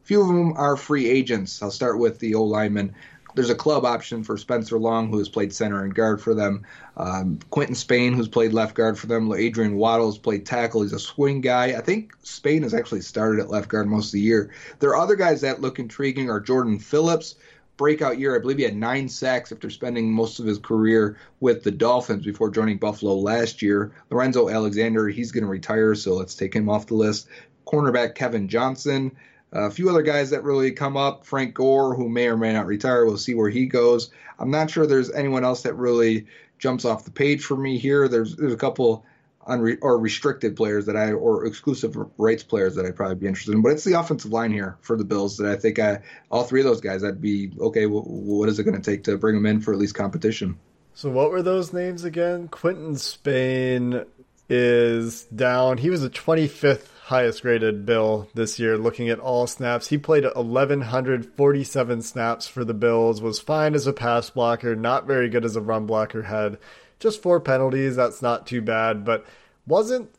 few 0.07 0.21
of 0.21 0.27
them 0.29 0.53
are 0.53 0.77
free 0.77 1.09
agents. 1.09 1.61
I'll 1.61 1.69
start 1.69 1.99
with 1.99 2.19
the 2.19 2.35
O 2.35 2.43
lineman. 2.45 2.95
There's 3.37 3.51
a 3.51 3.55
club 3.55 3.85
option 3.85 4.23
for 4.23 4.35
Spencer 4.35 4.79
Long, 4.79 5.09
who 5.09 5.19
has 5.19 5.29
played 5.29 5.53
center 5.53 5.83
and 5.83 5.93
guard 5.93 6.19
for 6.19 6.33
them. 6.33 6.65
Um, 6.97 7.37
Quinton 7.51 7.75
Spain, 7.75 8.13
who's 8.13 8.27
played 8.27 8.51
left 8.51 8.73
guard 8.73 8.97
for 8.97 9.05
them. 9.05 9.31
Adrian 9.31 9.75
Waddle's 9.75 10.17
played 10.17 10.43
tackle. 10.43 10.81
He's 10.81 10.91
a 10.91 10.97
swing 10.97 11.41
guy. 11.41 11.65
I 11.77 11.81
think 11.81 12.13
Spain 12.23 12.63
has 12.63 12.73
actually 12.73 13.01
started 13.01 13.39
at 13.39 13.51
left 13.51 13.69
guard 13.69 13.87
most 13.87 14.07
of 14.07 14.13
the 14.13 14.21
year. 14.21 14.49
There 14.79 14.89
are 14.89 14.97
other 14.97 15.15
guys 15.15 15.41
that 15.41 15.61
look 15.61 15.77
intriguing. 15.77 16.31
Are 16.31 16.39
Jordan 16.39 16.79
Phillips, 16.79 17.35
breakout 17.77 18.17
year. 18.17 18.35
I 18.35 18.39
believe 18.39 18.57
he 18.57 18.63
had 18.63 18.75
nine 18.75 19.07
sacks 19.07 19.51
after 19.51 19.69
spending 19.69 20.11
most 20.11 20.39
of 20.39 20.47
his 20.47 20.57
career 20.57 21.19
with 21.39 21.61
the 21.61 21.69
Dolphins 21.69 22.25
before 22.25 22.49
joining 22.49 22.79
Buffalo 22.79 23.13
last 23.13 23.61
year. 23.61 23.91
Lorenzo 24.09 24.49
Alexander, 24.49 25.09
he's 25.09 25.31
going 25.31 25.43
to 25.43 25.49
retire, 25.49 25.93
so 25.93 26.15
let's 26.15 26.33
take 26.33 26.55
him 26.55 26.69
off 26.69 26.87
the 26.87 26.95
list. 26.95 27.27
Cornerback 27.67 28.15
Kevin 28.15 28.47
Johnson. 28.47 29.15
A 29.51 29.71
few 29.71 29.89
other 29.89 30.01
guys 30.01 30.31
that 30.31 30.43
really 30.43 30.71
come 30.71 30.97
up. 30.97 31.25
Frank 31.25 31.53
Gore, 31.53 31.95
who 31.95 32.09
may 32.09 32.27
or 32.27 32.37
may 32.37 32.53
not 32.53 32.65
retire. 32.65 33.05
We'll 33.05 33.17
see 33.17 33.33
where 33.33 33.49
he 33.49 33.65
goes. 33.65 34.11
I'm 34.39 34.51
not 34.51 34.69
sure 34.69 34.85
there's 34.85 35.11
anyone 35.11 35.43
else 35.43 35.63
that 35.63 35.73
really 35.75 36.27
jumps 36.59 36.85
off 36.85 37.05
the 37.05 37.11
page 37.11 37.43
for 37.43 37.55
me 37.55 37.77
here. 37.77 38.07
There's 38.07 38.35
there's 38.35 38.53
a 38.53 38.57
couple 38.57 39.05
unre- 39.47 39.77
or 39.81 39.97
restricted 39.97 40.55
players 40.55 40.85
that 40.87 40.97
I 40.97 41.11
or 41.11 41.45
exclusive 41.45 41.95
rights 42.17 42.43
players 42.43 42.75
that 42.75 42.85
I'd 42.85 42.95
probably 42.95 43.15
be 43.15 43.27
interested 43.27 43.53
in. 43.53 43.61
But 43.61 43.71
it's 43.71 43.83
the 43.83 43.93
offensive 43.93 44.31
line 44.31 44.51
here 44.51 44.77
for 44.81 44.97
the 44.97 45.05
Bills 45.05 45.37
that 45.37 45.49
I 45.49 45.55
think 45.55 45.79
I 45.79 46.01
all 46.29 46.43
three 46.43 46.61
of 46.61 46.65
those 46.65 46.81
guys 46.81 47.03
I'd 47.03 47.21
be 47.21 47.51
okay. 47.59 47.85
What 47.85 48.49
is 48.49 48.59
it 48.59 48.63
going 48.63 48.79
to 48.79 48.91
take 48.91 49.05
to 49.05 49.17
bring 49.17 49.35
them 49.35 49.45
in 49.45 49.61
for 49.61 49.73
at 49.73 49.79
least 49.79 49.95
competition? 49.95 50.59
So 50.93 51.09
what 51.09 51.31
were 51.31 51.43
those 51.43 51.73
names 51.73 52.03
again? 52.03 52.47
Quinton 52.47 52.95
Spain 52.95 54.03
is 54.49 55.23
down. 55.25 55.77
He 55.77 55.89
was 55.89 56.01
the 56.01 56.09
25th 56.09 56.87
highest 57.07 57.41
graded 57.41 57.85
Bill 57.85 58.27
this 58.33 58.59
year 58.59 58.77
looking 58.77 59.07
at 59.07 59.19
all 59.19 59.47
snaps. 59.47 59.87
He 59.87 59.97
played 59.97 60.25
1147 60.25 62.01
snaps 62.01 62.49
for 62.49 62.65
the 62.65 62.73
Bills, 62.73 63.21
was 63.21 63.39
fine 63.39 63.75
as 63.75 63.87
a 63.87 63.93
pass 63.93 64.29
blocker, 64.29 64.75
not 64.75 65.07
very 65.07 65.29
good 65.29 65.45
as 65.45 65.55
a 65.55 65.61
run 65.61 65.85
blocker, 65.85 66.23
had 66.23 66.57
just 66.99 67.21
four 67.21 67.39
penalties. 67.39 67.95
That's 67.95 68.21
not 68.21 68.45
too 68.45 68.61
bad, 68.61 69.05
but 69.05 69.25
wasn't 69.65 70.09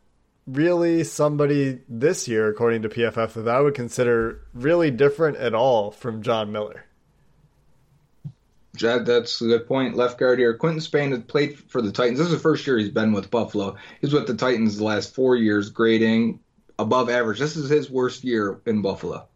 really 0.46 1.05
somebody 1.05 1.81
this 1.90 2.27
year, 2.27 2.48
according 2.48 2.81
to 2.81 2.88
PFF, 2.88 3.35
that 3.35 3.48
I 3.48 3.61
would 3.61 3.74
consider 3.74 4.40
really 4.55 4.90
different 4.90 5.37
at 5.37 5.55
all 5.55 5.90
from 5.90 6.22
John 6.22 6.53
Miller. 6.53 6.87
That, 8.81 9.05
that's 9.05 9.42
a 9.42 9.46
good 9.46 9.68
point. 9.68 9.94
Left 9.94 10.18
guard 10.18 10.38
here. 10.38 10.57
Quinton 10.57 10.81
Spain 10.81 11.11
had 11.11 11.29
played 11.29 11.59
for 11.59 11.83
the 11.83 11.92
Titans. 11.92 12.18
This 12.18 12.29
is 12.29 12.33
the 12.33 12.38
first 12.38 12.66
year 12.66 12.79
he's 12.79 12.88
been 12.88 13.12
with 13.12 13.31
Buffalo. 13.31 13.77
He's 14.01 14.14
with 14.14 14.27
the 14.27 14.37
Titans 14.37 14.79
the 14.79 14.85
last 14.85 15.14
four 15.14 15.37
years, 15.37 15.68
grading 15.68 16.40
above 16.79 17.11
average. 17.11 17.38
This 17.38 17.57
is 17.57 17.69
his 17.69 17.91
worst 17.91 18.25
year 18.25 18.61
in 18.67 18.83
Buffalo. 18.83 19.27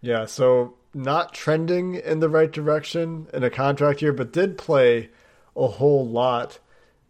Yeah, 0.00 0.26
so 0.26 0.74
not 0.92 1.34
trending 1.34 1.94
in 1.94 2.20
the 2.20 2.28
right 2.28 2.50
direction 2.50 3.26
in 3.32 3.42
a 3.42 3.50
contract 3.50 4.02
year, 4.02 4.12
but 4.12 4.32
did 4.32 4.56
play 4.58 5.10
a 5.56 5.66
whole 5.66 6.06
lot 6.06 6.58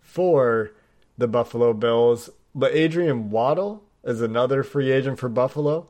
for 0.01 0.71
the 1.19 1.29
Buffalo 1.29 1.73
Bills. 1.73 2.31
But 2.55 2.75
Adrian 2.75 3.31
Waddle 3.31 3.83
is 4.05 4.21
another 4.21 4.63
free 4.63 4.93
agent 4.93 5.19
for 5.19 5.29
Buffalo. 5.29 5.89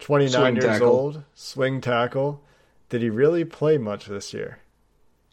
29 0.00 0.30
Swing 0.30 0.54
years 0.56 0.64
tackle. 0.64 0.88
old, 0.88 1.22
swing 1.34 1.80
tackle. 1.80 2.42
Did 2.88 3.02
he 3.02 3.10
really 3.10 3.44
play 3.44 3.78
much 3.78 4.06
this 4.06 4.32
year? 4.32 4.58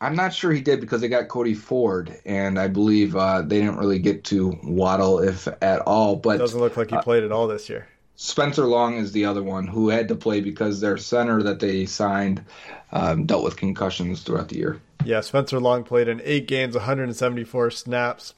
I'm 0.05 0.15
not 0.15 0.35
sure 0.35 0.51
he 0.51 0.61
did 0.61 0.81
because 0.81 1.01
they 1.01 1.07
got 1.07 1.29
Cody 1.29 1.55
Ford, 1.55 2.15
and 2.25 2.59
I 2.59 2.67
believe 2.67 3.15
uh, 3.15 3.41
they 3.41 3.59
didn't 3.59 3.77
really 3.77 3.97
get 3.97 4.23
to 4.25 4.55
Waddle, 4.63 5.17
if 5.17 5.47
at 5.63 5.79
all. 5.81 6.15
But 6.15 6.37
Doesn't 6.37 6.59
look 6.59 6.77
like 6.77 6.91
he 6.91 6.97
played 6.97 7.23
at 7.23 7.31
all 7.31 7.47
this 7.47 7.69
year. 7.69 7.87
Spencer 8.15 8.65
Long 8.65 8.97
is 8.97 9.13
the 9.13 9.25
other 9.25 9.41
one 9.41 9.65
who 9.65 9.89
had 9.89 10.07
to 10.09 10.15
play 10.15 10.41
because 10.41 10.79
their 10.79 10.97
center 10.97 11.41
that 11.41 11.59
they 11.59 11.87
signed 11.87 12.45
um, 12.91 13.25
dealt 13.25 13.43
with 13.43 13.57
concussions 13.57 14.21
throughout 14.21 14.49
the 14.49 14.57
year. 14.57 14.79
Yeah, 15.03 15.21
Spencer 15.21 15.59
Long 15.59 15.83
played 15.83 16.07
in 16.07 16.21
eight 16.23 16.47
games, 16.47 16.75
174 16.75 17.71
snaps. 17.71 18.35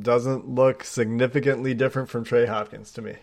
Doesn't 0.00 0.46
look 0.46 0.84
significantly 0.84 1.72
different 1.72 2.10
from 2.10 2.22
Trey 2.22 2.44
Hopkins 2.44 2.92
to 2.92 3.02
me. 3.02 3.16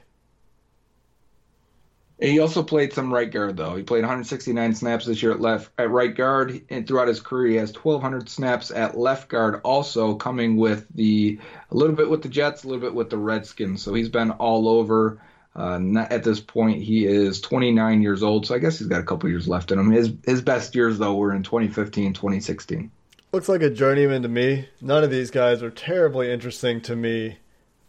He 2.19 2.39
also 2.39 2.63
played 2.63 2.93
some 2.93 3.13
right 3.13 3.29
guard 3.29 3.57
though. 3.57 3.75
He 3.75 3.83
played 3.83 4.01
169 4.01 4.75
snaps 4.75 5.05
this 5.05 5.21
year 5.21 5.33
at 5.33 5.41
left 5.41 5.69
at 5.77 5.89
right 5.89 6.15
guard, 6.15 6.61
and 6.69 6.87
throughout 6.87 7.09
his 7.09 7.19
career 7.19 7.47
he 7.49 7.55
has 7.57 7.73
1,200 7.73 8.29
snaps 8.29 8.71
at 8.71 8.97
left 8.97 9.27
guard. 9.27 9.59
Also 9.63 10.15
coming 10.15 10.55
with 10.55 10.85
the 10.95 11.39
a 11.71 11.75
little 11.75 11.95
bit 11.95 12.09
with 12.09 12.21
the 12.21 12.29
Jets, 12.29 12.63
a 12.63 12.67
little 12.67 12.81
bit 12.81 12.95
with 12.95 13.09
the 13.09 13.17
Redskins. 13.17 13.81
So 13.81 13.93
he's 13.93 14.09
been 14.09 14.31
all 14.31 14.69
over. 14.69 15.21
Uh, 15.57 15.79
at 16.09 16.23
this 16.25 16.41
point, 16.41 16.81
he 16.81 17.05
is 17.05 17.39
29 17.39 18.01
years 18.01 18.23
old, 18.23 18.45
so 18.45 18.55
I 18.55 18.59
guess 18.59 18.77
he's 18.77 18.87
got 18.87 18.99
a 18.99 19.05
couple 19.05 19.29
years 19.29 19.47
left 19.47 19.71
in 19.71 19.79
him. 19.79 19.91
His 19.91 20.13
his 20.25 20.41
best 20.41 20.75
years 20.75 20.97
though 20.97 21.15
were 21.15 21.33
in 21.33 21.43
2015, 21.43 22.13
2016. 22.13 22.91
Looks 23.31 23.49
like 23.49 23.61
a 23.61 23.69
journeyman 23.69 24.21
to 24.21 24.29
me. 24.29 24.69
None 24.79 25.03
of 25.03 25.11
these 25.11 25.31
guys 25.31 25.61
are 25.61 25.69
terribly 25.69 26.31
interesting 26.31 26.79
to 26.81 26.95
me 26.95 27.39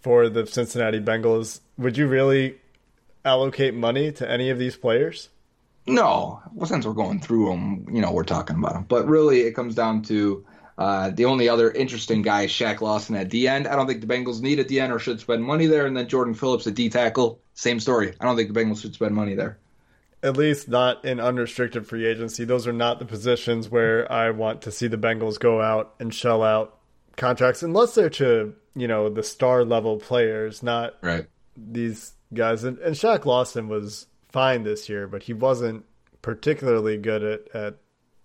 for 0.00 0.28
the 0.28 0.46
Cincinnati 0.46 1.00
Bengals. 1.00 1.60
Would 1.78 1.96
you 1.96 2.08
really 2.08 2.56
allocate 3.26 3.74
money 3.74 4.12
to 4.12 4.30
any 4.30 4.50
of 4.50 4.58
these 4.58 4.76
players? 4.76 5.28
No, 5.86 6.40
well, 6.52 6.66
since 6.66 6.86
we're 6.86 6.94
going 6.94 7.20
through 7.20 7.50
them, 7.50 7.86
you 7.92 8.00
know, 8.00 8.12
we're 8.12 8.24
talking 8.24 8.56
about 8.56 8.74
them. 8.74 8.86
But 8.88 9.06
really, 9.06 9.42
it 9.42 9.52
comes 9.52 9.74
down 9.74 10.02
to 10.02 10.44
uh, 10.78 11.10
the 11.10 11.26
only 11.26 11.48
other 11.48 11.70
interesting 11.70 12.22
guy 12.22 12.42
is 12.42 12.50
Shaq 12.50 12.80
Lawson 12.80 13.14
at 13.16 13.30
the 13.30 13.48
end. 13.48 13.66
I 13.68 13.76
don't 13.76 13.86
think 13.86 14.00
the 14.00 14.06
Bengals 14.06 14.40
need 14.40 14.58
at 14.58 14.68
the 14.68 14.80
end 14.80 14.92
or 14.92 14.98
should 14.98 15.20
spend 15.20 15.44
money 15.44 15.66
there. 15.66 15.86
And 15.86 15.96
then 15.96 16.08
Jordan 16.08 16.34
Phillips 16.34 16.66
at 16.66 16.74
D 16.74 16.88
tackle, 16.88 17.40
same 17.54 17.78
story. 17.80 18.14
I 18.20 18.24
don't 18.24 18.36
think 18.36 18.52
the 18.52 18.60
Bengals 18.60 18.82
should 18.82 18.94
spend 18.94 19.14
money 19.14 19.34
there. 19.34 19.58
At 20.22 20.36
least 20.36 20.68
not 20.68 21.04
in 21.04 21.20
unrestricted 21.20 21.86
free 21.86 22.06
agency. 22.06 22.44
Those 22.44 22.66
are 22.66 22.72
not 22.72 22.98
the 22.98 23.04
positions 23.04 23.68
where 23.68 24.10
I 24.10 24.30
want 24.30 24.62
to 24.62 24.72
see 24.72 24.88
the 24.88 24.96
Bengals 24.96 25.38
go 25.38 25.60
out 25.60 25.94
and 26.00 26.12
shell 26.12 26.42
out 26.42 26.78
contracts, 27.16 27.62
unless 27.62 27.94
they're 27.94 28.10
to, 28.10 28.54
you 28.74 28.88
know, 28.88 29.08
the 29.08 29.22
star 29.22 29.64
level 29.64 29.98
players, 29.98 30.62
not 30.62 30.94
Right. 31.00 31.26
These 31.56 32.12
guys. 32.32 32.64
And, 32.64 32.78
and 32.78 32.94
Shaq 32.94 33.24
Lawson 33.24 33.68
was 33.68 34.06
fine 34.28 34.62
this 34.62 34.88
year, 34.88 35.06
but 35.06 35.24
he 35.24 35.32
wasn't 35.32 35.84
particularly 36.22 36.96
good 36.96 37.22
at, 37.22 37.54
at 37.54 37.76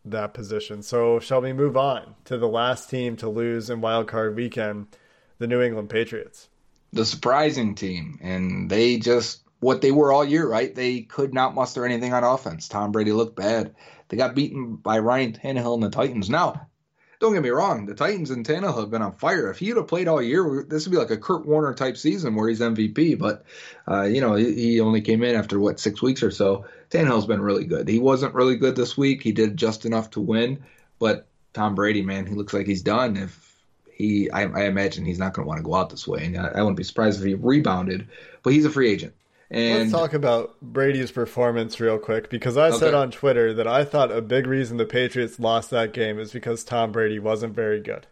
that 0.06 0.34
position. 0.34 0.82
So 0.82 1.20
shall 1.20 1.42
we 1.42 1.54
move 1.54 1.78
on 1.78 2.16
to 2.26 2.38
the 2.38 2.48
last 2.48 2.90
team 2.90 3.16
to 3.18 3.30
lose 3.30 3.70
in 3.70 3.82
Wild 3.82 4.08
Card 4.08 4.36
Weekend, 4.36 4.88
the 5.38 5.48
New 5.48 5.62
England 5.62 5.90
Patriots? 5.90 6.50
The 6.94 7.06
surprising 7.06 7.76
team, 7.76 8.20
and 8.22 8.70
they 8.70 8.98
just 8.98 9.42
what 9.62 9.82
they 9.82 9.92
were 9.92 10.12
all 10.12 10.26
year, 10.26 10.48
right? 10.48 10.74
They 10.74 11.02
could 11.02 11.34
not 11.34 11.54
muster 11.54 11.86
anything 11.86 12.14
on 12.14 12.24
offense. 12.24 12.68
Tom 12.68 12.92
Brady 12.92 13.14
looked 13.14 13.36
bad. 13.36 13.76
They 14.10 14.18
got 14.18 14.36
beaten 14.36 14.76
by 14.76 15.00
Ryan 15.00 15.34
Tannehill 15.34 15.76
and 15.76 15.84
the 15.84 15.90
Titans. 15.90 16.30
Now, 16.30 16.68
don't 17.22 17.34
get 17.34 17.44
me 17.44 17.50
wrong, 17.50 17.86
the 17.86 17.94
Titans 17.94 18.32
and 18.32 18.46
Tannehill 18.46 18.80
have 18.80 18.90
been 18.90 19.04
on 19.04 19.14
fire. 19.14 19.52
If 19.52 19.60
he 19.60 19.68
would 19.68 19.78
have 19.78 19.88
played 19.88 20.08
all 20.08 20.22
year, 20.22 20.66
this 20.68 20.86
would 20.86 20.92
be 20.92 20.98
like 20.98 21.12
a 21.12 21.18
Kurt 21.18 21.46
Warner 21.46 21.74
type 21.76 21.96
season 21.96 22.34
where 22.36 22.50
he's 22.50 22.60
MVP. 22.60 23.18
But 23.20 23.46
uh, 23.88 24.04
you 24.04 24.20
know, 24.20 24.34
he, 24.34 24.54
he 24.54 24.80
only 24.82 25.02
came 25.02 25.24
in 25.24 25.36
after 25.36 25.60
what 25.60 25.80
six 25.80 26.02
weeks 26.02 26.24
or 26.24 26.32
so. 26.32 26.66
Tannehill's 26.90 27.28
been 27.28 27.42
really 27.42 27.64
good. 27.64 27.88
He 27.88 28.00
wasn't 28.00 28.34
really 28.34 28.58
good 28.58 28.76
this 28.76 28.98
week. 28.98 29.22
He 29.22 29.32
did 29.32 29.56
just 29.56 29.86
enough 29.86 30.10
to 30.12 30.20
win. 30.20 30.64
But 30.98 31.28
Tom 31.54 31.76
Brady, 31.76 32.02
man, 32.02 32.26
he 32.26 32.34
looks 32.34 32.54
like 32.54 32.66
he's 32.66 32.82
done. 32.82 33.16
If 33.16 33.56
he, 33.94 34.32
I, 34.32 34.42
I 34.42 34.64
imagine 34.66 35.06
he's 35.06 35.20
not 35.20 35.34
going 35.34 35.46
to 35.46 35.48
want 35.48 35.60
to 35.60 35.64
go 35.64 35.76
out 35.76 35.92
this 35.92 36.08
way, 36.08 36.26
and 36.26 36.38
I, 36.38 36.48
I 36.48 36.62
wouldn't 36.62 36.78
be 36.78 36.84
surprised 36.84 37.20
if 37.20 37.26
he 37.26 37.36
rebounded. 37.36 38.08
But 38.42 38.54
he's 38.54 38.66
a 38.66 38.72
free 38.72 38.92
agent. 38.92 39.14
And 39.52 39.80
Let's 39.80 39.92
talk 39.92 40.14
about 40.14 40.56
Brady's 40.62 41.12
performance 41.12 41.78
real 41.82 42.00
quick 42.00 42.30
because 42.30 42.56
I 42.56 42.72
said 42.72 42.94
on 42.94 43.12
Twitter 43.12 43.54
that 43.56 43.68
I 43.68 43.84
thought 43.84 44.10
a 44.10 44.22
big 44.22 44.48
reason 44.48 44.78
the 44.78 44.86
Patriots 44.86 45.42
lost 45.42 45.72
that 45.72 45.92
game 45.92 46.20
is 46.20 46.32
because 46.32 46.64
Tom 46.64 46.94
Brady 46.94 47.20
wasn't 47.20 47.54
very 47.54 47.82
good. 47.82 48.08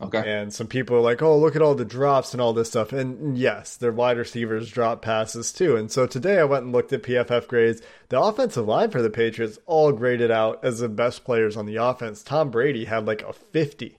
okay, 0.00 0.22
And 0.24 0.54
some 0.54 0.68
people 0.68 0.96
are 0.96 1.00
like, 1.00 1.22
oh, 1.22 1.36
look 1.36 1.56
at 1.56 1.62
all 1.62 1.74
the 1.74 1.84
drops 1.84 2.32
and 2.32 2.40
all 2.40 2.52
this 2.52 2.68
stuff. 2.68 2.92
And 2.92 3.36
yes, 3.36 3.76
their 3.76 3.90
wide 3.90 4.16
receivers 4.16 4.70
drop 4.70 5.02
passes 5.02 5.50
too. 5.52 5.74
And 5.74 5.90
so 5.90 6.06
today 6.06 6.38
I 6.38 6.44
went 6.44 6.62
and 6.62 6.72
looked 6.72 6.92
at 6.92 7.02
PFF 7.02 7.48
grades. 7.48 7.82
The 8.08 8.20
offensive 8.20 8.68
line 8.68 8.92
for 8.92 9.02
the 9.02 9.10
Patriots 9.10 9.58
all 9.66 9.90
graded 9.90 10.30
out 10.30 10.64
as 10.64 10.78
the 10.78 10.88
best 10.88 11.24
players 11.24 11.56
on 11.56 11.66
the 11.66 11.76
offense. 11.76 12.22
Tom 12.22 12.48
Brady 12.52 12.84
had 12.84 13.08
like 13.08 13.22
a 13.22 13.32
50 13.32 13.98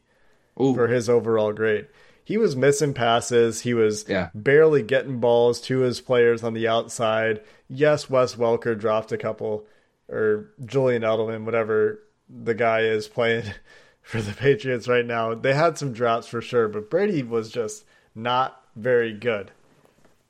Ooh. 0.62 0.74
for 0.74 0.88
his 0.88 1.10
overall 1.10 1.52
grade. 1.52 1.88
He 2.28 2.38
was 2.38 2.58
missing 2.58 2.94
passes. 2.94 3.62
He 3.62 3.74
was 3.74 4.04
Yeah. 4.06 4.32
barely 4.36 4.84
getting 4.84 5.22
balls 5.22 5.62
to 5.62 5.80
his 5.80 6.02
players 6.02 6.44
on 6.44 6.54
the 6.54 6.68
outside. 6.68 7.40
Yes, 7.70 8.10
Wes 8.10 8.36
Welker 8.36 8.78
dropped 8.78 9.14
a 9.14 9.18
couple, 9.18 9.66
or 10.10 10.50
Julian 10.66 11.04
Edelman, 11.04 11.46
whatever 11.46 12.04
the 12.30 12.54
guy 12.54 12.82
is 12.82 13.08
playing 13.08 13.46
for 14.02 14.22
the 14.22 14.34
Patriots 14.34 14.90
right 14.90 15.06
now. 15.06 15.36
They 15.36 15.54
had 15.54 15.78
some 15.78 15.94
drops 15.94 16.28
for 16.28 16.42
sure, 16.42 16.68
but 16.68 16.90
Brady 16.90 17.24
was 17.24 17.50
just 17.50 17.86
not 18.14 18.62
very 18.76 19.14
good. 19.14 19.52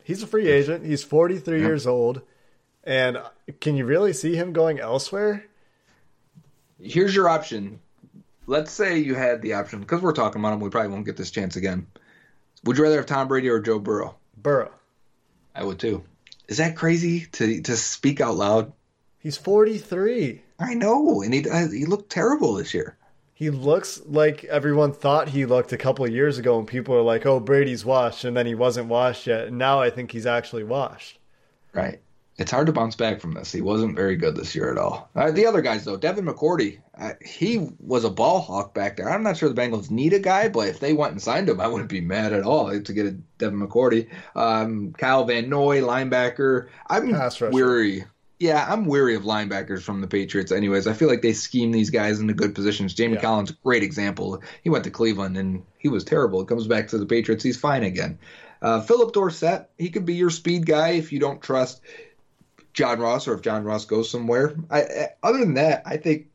He's 0.04 0.22
a 0.22 0.28
free 0.28 0.50
agent. 0.52 0.86
He's 0.86 1.04
43 1.04 1.62
years 1.62 1.88
old. 1.88 2.22
And 2.84 3.18
can 3.60 3.76
you 3.76 3.86
really 3.86 4.14
see 4.14 4.36
him 4.36 4.54
going 4.54 4.80
elsewhere? 4.80 5.46
here's 6.80 7.16
your 7.16 7.28
option. 7.28 7.80
Let's 8.48 8.72
say 8.72 8.98
you 9.00 9.14
had 9.14 9.42
the 9.42 9.54
option 9.54 9.82
because 9.82 10.02
we're 10.02 10.14
talking 10.14 10.42
about 10.42 10.54
him. 10.54 10.62
We 10.62 10.70
probably 10.70 10.92
won't 10.92 11.06
get 11.06 11.18
this 11.18 11.32
chance 11.32 11.58
again. 11.58 11.86
Would 12.64 12.78
you 12.78 12.84
rather 12.84 12.96
have 12.98 13.06
Tom 13.06 13.28
Brady 13.28 13.50
or 13.50 13.60
Joe 13.60 13.78
Burrow? 13.78 14.16
Burrow. 14.38 14.72
I 15.54 15.64
would 15.64 15.80
too. 15.80 16.04
Is 16.48 16.58
that 16.58 16.78
crazy 16.78 17.26
to 17.34 17.62
to 17.62 17.76
speak 17.76 18.22
out 18.22 18.36
loud? 18.36 18.72
He's 19.20 19.38
43. 19.38 20.42
I 20.60 20.74
know, 20.74 21.22
and 21.22 21.34
he 21.34 21.48
uh, 21.50 21.68
he 21.68 21.86
looked 21.86 22.10
terrible 22.10 22.54
this 22.54 22.74
year. 22.74 22.98
He 23.34 23.50
looks 23.50 24.02
like 24.06 24.46
everyone 24.46 24.94
thought 24.94 25.30
he 25.30 25.46
looked 25.46 25.74
a 25.74 25.78
couple 25.78 26.06
of 26.06 26.12
years 26.12 26.38
ago, 26.38 26.58
and 26.58 26.68
people 26.68 26.96
are 26.96 27.02
like, 27.02 27.26
"Oh, 27.26 27.40
Brady's 27.40 27.86
washed," 27.86 28.24
and 28.24 28.36
then 28.36 28.46
he 28.46 28.56
wasn't 28.56 28.88
washed 28.88 29.28
yet. 29.28 29.48
And 29.48 29.58
now 29.58 29.82
I 29.82 29.90
think 29.90 30.12
he's 30.12 30.26
actually 30.26 30.64
washed. 30.64 31.20
Right. 31.74 32.00
It's 32.38 32.52
hard 32.52 32.68
to 32.68 32.74
bounce 32.74 32.96
back 32.96 33.20
from 33.20 33.32
this. 33.34 33.52
He 33.52 33.62
wasn't 33.62 33.96
very 33.96 34.16
good 34.16 34.36
this 34.36 34.54
year 34.54 34.72
at 34.72 34.78
all. 34.78 35.10
Uh, 35.16 35.32
the 35.32 35.48
other 35.48 35.62
guys, 35.62 35.86
though, 35.86 35.98
Devin 35.98 36.26
McCourty, 36.26 36.80
uh, 36.96 37.14
he 37.26 37.68
was 37.80 38.04
a 38.04 38.12
ball 38.12 38.42
hawk 38.42 38.76
back 38.76 38.96
there. 38.98 39.10
I'm 39.10 39.24
not 39.24 39.38
sure 39.38 39.50
the 39.50 39.60
Bengals 39.60 39.90
need 39.90 40.14
a 40.14 40.20
guy, 40.20 40.48
but 40.48 40.68
if 40.68 40.80
they 40.80 40.94
went 40.94 41.14
and 41.14 41.22
signed 41.22 41.50
him, 41.50 41.60
I 41.60 41.66
wouldn't 41.68 41.90
be 41.90 42.00
mad 42.02 42.34
at 42.34 42.44
all 42.44 42.80
to 42.80 42.94
get 42.94 43.08
a 43.08 43.12
Devin 43.40 43.60
McCourty. 43.60 44.10
Um, 44.36 44.94
Kyle 44.96 45.26
Van 45.26 45.50
Noy, 45.50 45.82
linebacker. 45.82 46.68
I'm 46.88 47.12
Pass 47.12 47.42
weary. 47.42 48.06
Yeah, 48.40 48.64
I'm 48.70 48.86
weary 48.86 49.16
of 49.16 49.24
linebackers 49.24 49.82
from 49.82 50.02
the 50.02 50.08
Patriots. 50.08 50.52
Anyways, 50.52 50.86
I 50.86 50.94
feel 50.94 51.08
like 51.08 51.24
they 51.24 51.34
scheme 51.34 51.72
these 51.72 51.90
guys 51.90 52.20
into 52.20 52.36
good 52.36 52.54
positions. 52.54 52.94
Jamie 52.94 53.16
Yeah. 53.16 53.22
Collins, 53.22 53.50
great 53.64 53.82
example. 53.82 54.44
He 54.62 54.70
went 54.70 54.84
to 54.84 54.92
Cleveland 54.92 55.38
and 55.38 55.64
he 55.80 55.88
was 55.90 56.04
terrible. 56.04 56.42
He 56.42 56.46
comes 56.46 56.68
back 56.68 56.90
to 56.90 57.00
the 57.00 57.08
Patriots, 57.08 57.44
he's 57.44 57.58
fine 57.58 57.82
again. 57.82 58.20
Uh, 58.62 58.82
Philip 58.82 59.14
Dorsett, 59.14 59.70
he 59.80 59.90
could 59.90 60.06
be 60.06 60.14
your 60.16 60.30
speed 60.30 60.68
guy 60.68 60.90
if 60.90 61.12
you 61.12 61.20
don't 61.20 61.42
trust 61.42 61.82
John 62.78 63.00
Ross 63.00 63.28
or 63.28 63.34
if 63.34 63.42
John 63.42 63.64
Ross 63.64 63.86
goes 63.86 64.08
somewhere. 64.08 64.56
I, 64.70 65.08
other 65.24 65.40
than 65.40 65.56
that, 65.56 65.82
I 65.84 65.98
think 65.98 66.28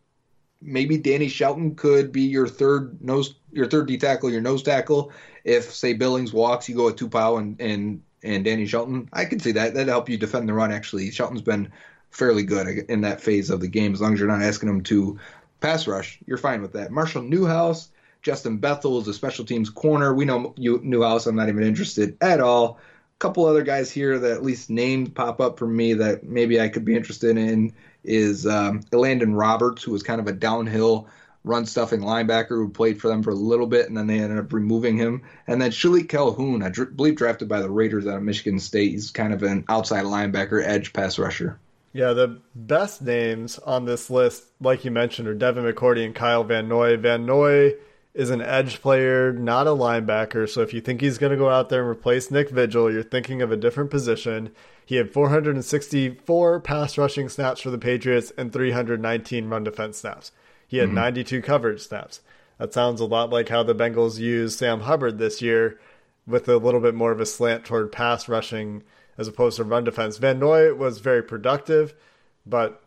maybe 0.60 0.98
Danny 0.98 1.28
Shelton 1.28 1.76
could 1.76 2.10
be 2.10 2.22
your 2.22 2.48
third 2.48 3.00
nose, 3.00 3.36
your 3.52 3.68
third 3.68 3.86
D 3.86 3.96
tackle, 3.96 4.28
your 4.28 4.40
nose 4.40 4.64
tackle. 4.64 5.12
If 5.44 5.72
say 5.72 5.92
Billings 5.92 6.32
walks, 6.32 6.68
you 6.68 6.74
go 6.74 6.86
with 6.86 6.96
Tupou 6.96 7.38
and 7.38 7.60
and 7.60 8.02
and 8.24 8.44
Danny 8.44 8.66
Shelton. 8.66 9.08
I 9.12 9.24
could 9.24 9.40
see 9.40 9.52
that. 9.52 9.74
That'd 9.74 9.86
help 9.86 10.08
you 10.08 10.18
defend 10.18 10.48
the 10.48 10.52
run. 10.52 10.72
Actually, 10.72 11.12
Shelton's 11.12 11.42
been 11.42 11.70
fairly 12.10 12.42
good 12.42 12.66
in 12.88 13.02
that 13.02 13.20
phase 13.20 13.48
of 13.48 13.60
the 13.60 13.68
game. 13.68 13.92
As 13.92 14.00
long 14.00 14.14
as 14.14 14.18
you're 14.18 14.28
not 14.28 14.42
asking 14.42 14.68
him 14.68 14.82
to 14.82 15.20
pass 15.60 15.86
rush, 15.86 16.18
you're 16.26 16.38
fine 16.38 16.60
with 16.60 16.72
that. 16.72 16.90
Marshall 16.90 17.22
Newhouse, 17.22 17.90
Justin 18.20 18.58
Bethel 18.58 19.00
is 19.00 19.06
a 19.06 19.14
special 19.14 19.44
teams 19.44 19.70
corner. 19.70 20.12
We 20.12 20.24
know 20.24 20.54
you 20.56 20.80
Newhouse. 20.82 21.28
I'm 21.28 21.36
not 21.36 21.48
even 21.48 21.62
interested 21.62 22.16
at 22.20 22.40
all. 22.40 22.80
Couple 23.22 23.46
other 23.46 23.62
guys 23.62 23.88
here 23.88 24.18
that 24.18 24.32
at 24.32 24.42
least 24.42 24.68
names 24.68 25.10
pop 25.10 25.40
up 25.40 25.56
for 25.56 25.68
me 25.68 25.94
that 25.94 26.24
maybe 26.24 26.60
I 26.60 26.68
could 26.68 26.84
be 26.84 26.96
interested 26.96 27.36
in 27.36 27.72
is 28.02 28.48
um, 28.48 28.80
Elandon 28.90 29.38
Roberts, 29.38 29.84
who 29.84 29.92
was 29.92 30.02
kind 30.02 30.20
of 30.20 30.26
a 30.26 30.32
downhill 30.32 31.06
run 31.44 31.64
stuffing 31.64 32.00
linebacker 32.00 32.48
who 32.48 32.68
played 32.68 33.00
for 33.00 33.06
them 33.06 33.22
for 33.22 33.30
a 33.30 33.34
little 33.34 33.68
bit, 33.68 33.86
and 33.86 33.96
then 33.96 34.08
they 34.08 34.18
ended 34.18 34.38
up 34.38 34.52
removing 34.52 34.96
him. 34.96 35.22
And 35.46 35.62
then 35.62 35.70
Shilique 35.70 36.08
Calhoun, 36.08 36.64
I 36.64 36.68
dr- 36.70 36.96
believe 36.96 37.14
drafted 37.14 37.48
by 37.48 37.60
the 37.60 37.70
Raiders 37.70 38.08
out 38.08 38.16
of 38.16 38.24
Michigan 38.24 38.58
State. 38.58 38.90
He's 38.90 39.12
kind 39.12 39.32
of 39.32 39.44
an 39.44 39.66
outside 39.68 40.04
linebacker, 40.04 40.60
edge 40.64 40.92
pass 40.92 41.16
rusher. 41.16 41.60
Yeah, 41.92 42.14
the 42.14 42.40
best 42.56 43.02
names 43.02 43.60
on 43.60 43.84
this 43.84 44.10
list, 44.10 44.44
like 44.60 44.84
you 44.84 44.90
mentioned, 44.90 45.28
are 45.28 45.34
Devin 45.34 45.64
McCourty 45.64 46.04
and 46.04 46.14
Kyle 46.14 46.42
Van 46.42 46.66
Noy. 46.66 46.96
Van 46.96 47.24
Noy 47.24 47.74
is 48.14 48.30
an 48.30 48.42
edge 48.42 48.80
player, 48.82 49.32
not 49.32 49.66
a 49.66 49.70
linebacker. 49.70 50.48
So 50.48 50.60
if 50.60 50.74
you 50.74 50.80
think 50.80 51.00
he's 51.00 51.18
going 51.18 51.30
to 51.30 51.38
go 51.38 51.48
out 51.48 51.68
there 51.68 51.80
and 51.80 51.90
replace 51.90 52.30
Nick 52.30 52.50
Vigil, 52.50 52.92
you're 52.92 53.02
thinking 53.02 53.40
of 53.40 53.50
a 53.50 53.56
different 53.56 53.90
position. 53.90 54.50
He 54.84 54.96
had 54.96 55.10
464 55.10 56.60
pass 56.60 56.98
rushing 56.98 57.28
snaps 57.28 57.62
for 57.62 57.70
the 57.70 57.78
Patriots 57.78 58.32
and 58.36 58.52
319 58.52 59.48
run 59.48 59.64
defense 59.64 59.98
snaps. 59.98 60.32
He 60.68 60.78
had 60.78 60.88
mm-hmm. 60.88 60.96
92 60.96 61.42
coverage 61.42 61.80
snaps. 61.80 62.20
That 62.58 62.74
sounds 62.74 63.00
a 63.00 63.06
lot 63.06 63.30
like 63.30 63.48
how 63.48 63.62
the 63.62 63.74
Bengals 63.74 64.18
used 64.18 64.58
Sam 64.58 64.80
Hubbard 64.80 65.18
this 65.18 65.40
year 65.40 65.80
with 66.26 66.48
a 66.48 66.58
little 66.58 66.80
bit 66.80 66.94
more 66.94 67.12
of 67.12 67.20
a 67.20 67.26
slant 67.26 67.64
toward 67.64 67.92
pass 67.92 68.28
rushing 68.28 68.82
as 69.18 69.26
opposed 69.26 69.56
to 69.56 69.64
run 69.64 69.84
defense. 69.84 70.18
Van 70.18 70.38
Noy 70.38 70.72
was 70.74 70.98
very 70.98 71.22
productive, 71.22 71.94
but 72.46 72.82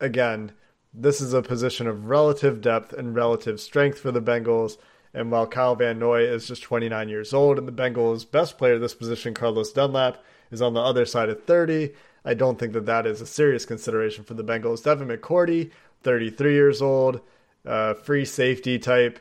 again, 0.00 0.52
this 0.94 1.20
is 1.20 1.34
a 1.34 1.42
position 1.42 1.86
of 1.86 2.06
relative 2.06 2.60
depth 2.60 2.92
and 2.92 3.14
relative 3.14 3.60
strength 3.60 3.98
for 3.98 4.12
the 4.12 4.22
Bengals. 4.22 4.78
And 5.12 5.30
while 5.30 5.46
Kyle 5.46 5.74
Van 5.74 5.98
Noy 5.98 6.22
is 6.22 6.48
just 6.48 6.62
29 6.62 7.08
years 7.08 7.32
old 7.32 7.58
and 7.58 7.68
the 7.68 7.72
Bengals' 7.72 8.28
best 8.28 8.58
player 8.58 8.74
at 8.74 8.80
this 8.80 8.94
position, 8.94 9.34
Carlos 9.34 9.72
Dunlap, 9.72 10.22
is 10.50 10.62
on 10.62 10.74
the 10.74 10.80
other 10.80 11.04
side 11.04 11.28
of 11.28 11.42
30, 11.44 11.92
I 12.24 12.34
don't 12.34 12.58
think 12.58 12.72
that 12.72 12.86
that 12.86 13.06
is 13.06 13.20
a 13.20 13.26
serious 13.26 13.66
consideration 13.66 14.24
for 14.24 14.34
the 14.34 14.44
Bengals. 14.44 14.82
Devin 14.82 15.08
McCourty, 15.08 15.70
33 16.02 16.54
years 16.54 16.80
old, 16.80 17.20
uh, 17.66 17.94
free 17.94 18.24
safety 18.24 18.78
type, 18.78 19.18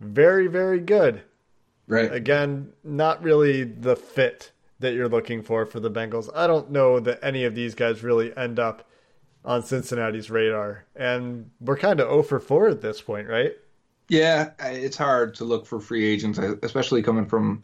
very, 0.00 0.46
very 0.46 0.80
good. 0.80 1.22
Right. 1.86 2.12
Again, 2.12 2.72
not 2.84 3.22
really 3.22 3.64
the 3.64 3.96
fit 3.96 4.52
that 4.78 4.94
you're 4.94 5.08
looking 5.08 5.42
for 5.42 5.66
for 5.66 5.80
the 5.80 5.90
Bengals. 5.90 6.30
I 6.34 6.46
don't 6.46 6.70
know 6.70 7.00
that 7.00 7.18
any 7.22 7.44
of 7.44 7.54
these 7.54 7.74
guys 7.74 8.02
really 8.02 8.34
end 8.36 8.58
up 8.58 8.88
on 9.44 9.62
Cincinnati's 9.62 10.30
radar. 10.30 10.84
And 10.94 11.50
we're 11.60 11.78
kind 11.78 12.00
of 12.00 12.08
0 12.08 12.22
for 12.22 12.40
4 12.40 12.68
at 12.68 12.80
this 12.80 13.00
point, 13.00 13.28
right? 13.28 13.52
Yeah, 14.08 14.50
it's 14.58 14.96
hard 14.96 15.34
to 15.36 15.44
look 15.44 15.66
for 15.66 15.80
free 15.80 16.04
agents, 16.04 16.38
especially 16.62 17.02
coming 17.02 17.26
from. 17.26 17.62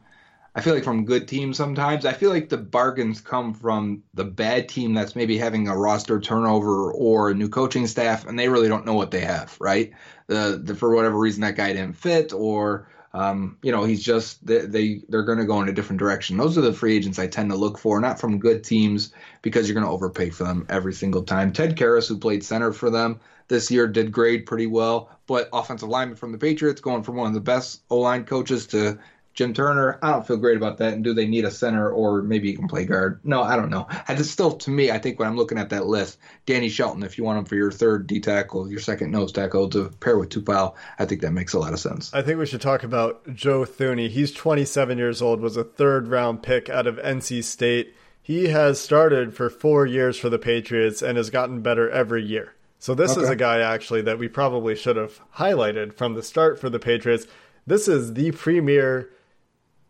I 0.55 0.63
feel 0.63 0.73
like 0.73 0.85
from 0.85 1.05
good 1.05 1.29
teams 1.29 1.59
sometimes. 1.59 2.07
I 2.07 2.15
feel 2.15 2.31
like 2.31 2.49
the 2.49 2.57
bargains 2.57 3.21
come 3.21 3.53
from 3.53 4.03
the 4.15 4.25
bad 4.25 4.71
team 4.71 4.95
that's 4.95 5.15
maybe 5.15 5.37
having 5.37 5.69
a 5.69 5.77
roster 5.77 6.19
turnover 6.19 6.93
or 6.93 7.29
a 7.29 7.35
new 7.35 7.49
coaching 7.49 7.87
staff, 7.87 8.27
and 8.27 8.39
they 8.39 8.49
really 8.49 8.69
don't 8.69 8.87
know 8.87 8.95
what 8.95 9.11
they 9.11 9.21
have, 9.21 9.57
right? 9.61 9.93
The, 10.29 10.59
the 10.63 10.75
for 10.75 10.95
whatever 10.95 11.19
reason 11.19 11.43
that 11.43 11.57
guy 11.57 11.75
didn't 11.75 11.97
fit, 11.97 12.33
or 12.33 12.89
um, 13.17 13.57
you 13.63 13.73
know 13.73 13.85
he's 13.85 14.03
just 14.03 14.45
they, 14.47 14.67
they 14.67 15.01
they're 15.09 15.23
going 15.23 15.39
to 15.39 15.47
go 15.47 15.63
in 15.63 15.69
a 15.71 15.73
different 15.73 15.99
direction. 15.99 16.37
Those 16.37 16.59
are 16.59 16.61
the 16.61 16.73
free 16.73 16.95
agents 16.95 17.19
I 17.19 17.27
tend 17.27 17.51
to 17.51 17.57
look 17.57 17.79
for, 17.79 17.99
not 17.99 18.21
from 18.21 18.39
good 18.39 18.63
teams 18.63 19.13
because 19.41 19.67
you're 19.67 19.75
going 19.75 19.87
to 19.87 19.93
overpay 19.93 20.29
for 20.31 20.45
them 20.45 20.67
every 20.69 20.93
single 20.93 21.23
time. 21.23 21.51
Ted 21.51 21.77
Karras, 21.77 22.09
who 22.09 22.19
played 22.19 22.45
center 22.45 22.73
for 22.73 22.91
them 22.91 23.19
this 23.49 23.71
year, 23.71 23.87
did 23.87 24.13
grade 24.13 24.45
pretty 24.45 24.67
well, 24.67 25.09
but 25.27 25.49
offensive 25.55 25.89
lineman 25.89 26.17
from 26.17 26.31
the 26.31 26.37
Patriots, 26.37 26.83
going 26.83 27.03
from 27.03 27.17
one 27.17 27.29
of 27.29 27.35
the 27.35 27.41
best 27.41 27.81
O 27.89 27.97
line 28.01 28.25
coaches 28.25 28.67
to 28.67 28.99
Jim 29.37 29.53
Turner, 29.53 29.99
I 30.03 30.11
don't 30.13 30.27
feel 30.27 30.39
great 30.39 30.57
about 30.57 30.79
that. 30.79 30.95
And 30.95 31.05
do 31.05 31.13
they 31.13 31.27
need 31.27 31.45
a 31.45 31.51
center 31.51 31.91
or 31.91 32.23
maybe 32.23 32.49
he 32.49 32.57
can 32.57 32.67
play 32.69 32.87
guard? 32.87 33.21
No, 33.23 33.43
I 33.43 33.55
don't 33.55 33.69
know. 33.69 33.87
I 34.09 34.15
just 34.15 34.31
still, 34.33 34.51
to 34.53 34.71
me, 34.71 34.91
I 34.91 34.99
think 34.99 35.19
when 35.19 35.29
I'm 35.29 35.37
looking 35.37 35.59
at 35.59 35.69
that 35.71 35.87
list, 35.87 36.17
Danny 36.47 36.71
Shelton, 36.71 37.03
if 37.03 37.19
you 37.19 37.25
want 37.25 37.39
him 37.39 37.45
for 37.45 37.55
your 37.55 37.71
third 37.71 38.07
D 38.07 38.19
tackle, 38.19 38.71
your 38.71 38.81
second 38.81 39.11
nose 39.11 39.31
tackle 39.33 39.69
to 39.71 39.91
pair 40.01 40.17
with 40.19 40.31
Tupou, 40.31 40.75
I 40.99 41.05
think 41.05 41.21
that 41.21 41.33
makes 41.33 41.53
a 41.53 41.59
lot 41.59 41.75
of 41.75 41.79
sense. 41.79 42.13
I 42.15 42.23
think 42.23 42.39
we 42.39 42.47
should 42.47 42.63
talk 42.63 42.83
about 42.83 43.35
Joe 43.35 43.65
Thuney. 43.67 44.09
He's 44.09 44.33
27 44.33 44.97
years 44.97 45.21
old, 45.21 45.41
was 45.43 45.59
a 45.59 45.65
third 45.65 46.09
round 46.09 46.43
pick 46.43 46.71
out 46.71 46.87
of 46.87 46.97
NC 46.97 47.45
State. 47.45 47.95
He 48.23 48.49
has 48.49 48.81
started 48.81 49.35
for 49.35 49.51
four 49.51 49.85
years 49.87 50.19
for 50.19 50.31
the 50.31 50.39
Patriots 50.39 51.03
and 51.03 51.19
has 51.19 51.29
gotten 51.31 51.61
better 51.61 51.89
every 51.91 52.25
year. 52.25 52.55
So 52.79 52.95
this 52.95 53.13
Okay. 53.13 53.21
is 53.23 53.29
a 53.29 53.37
guy 53.37 53.61
actually 53.61 54.01
that 54.03 54.19
we 54.19 54.29
probably 54.29 54.75
should 54.75 54.97
have 54.97 55.21
highlighted 55.37 55.93
from 55.93 56.15
the 56.15 56.23
start 56.23 56.59
for 56.59 56.71
the 56.71 56.79
Patriots. 56.79 57.27
This 57.67 57.87
is 57.87 58.15
the 58.15 58.31
premier 58.33 59.11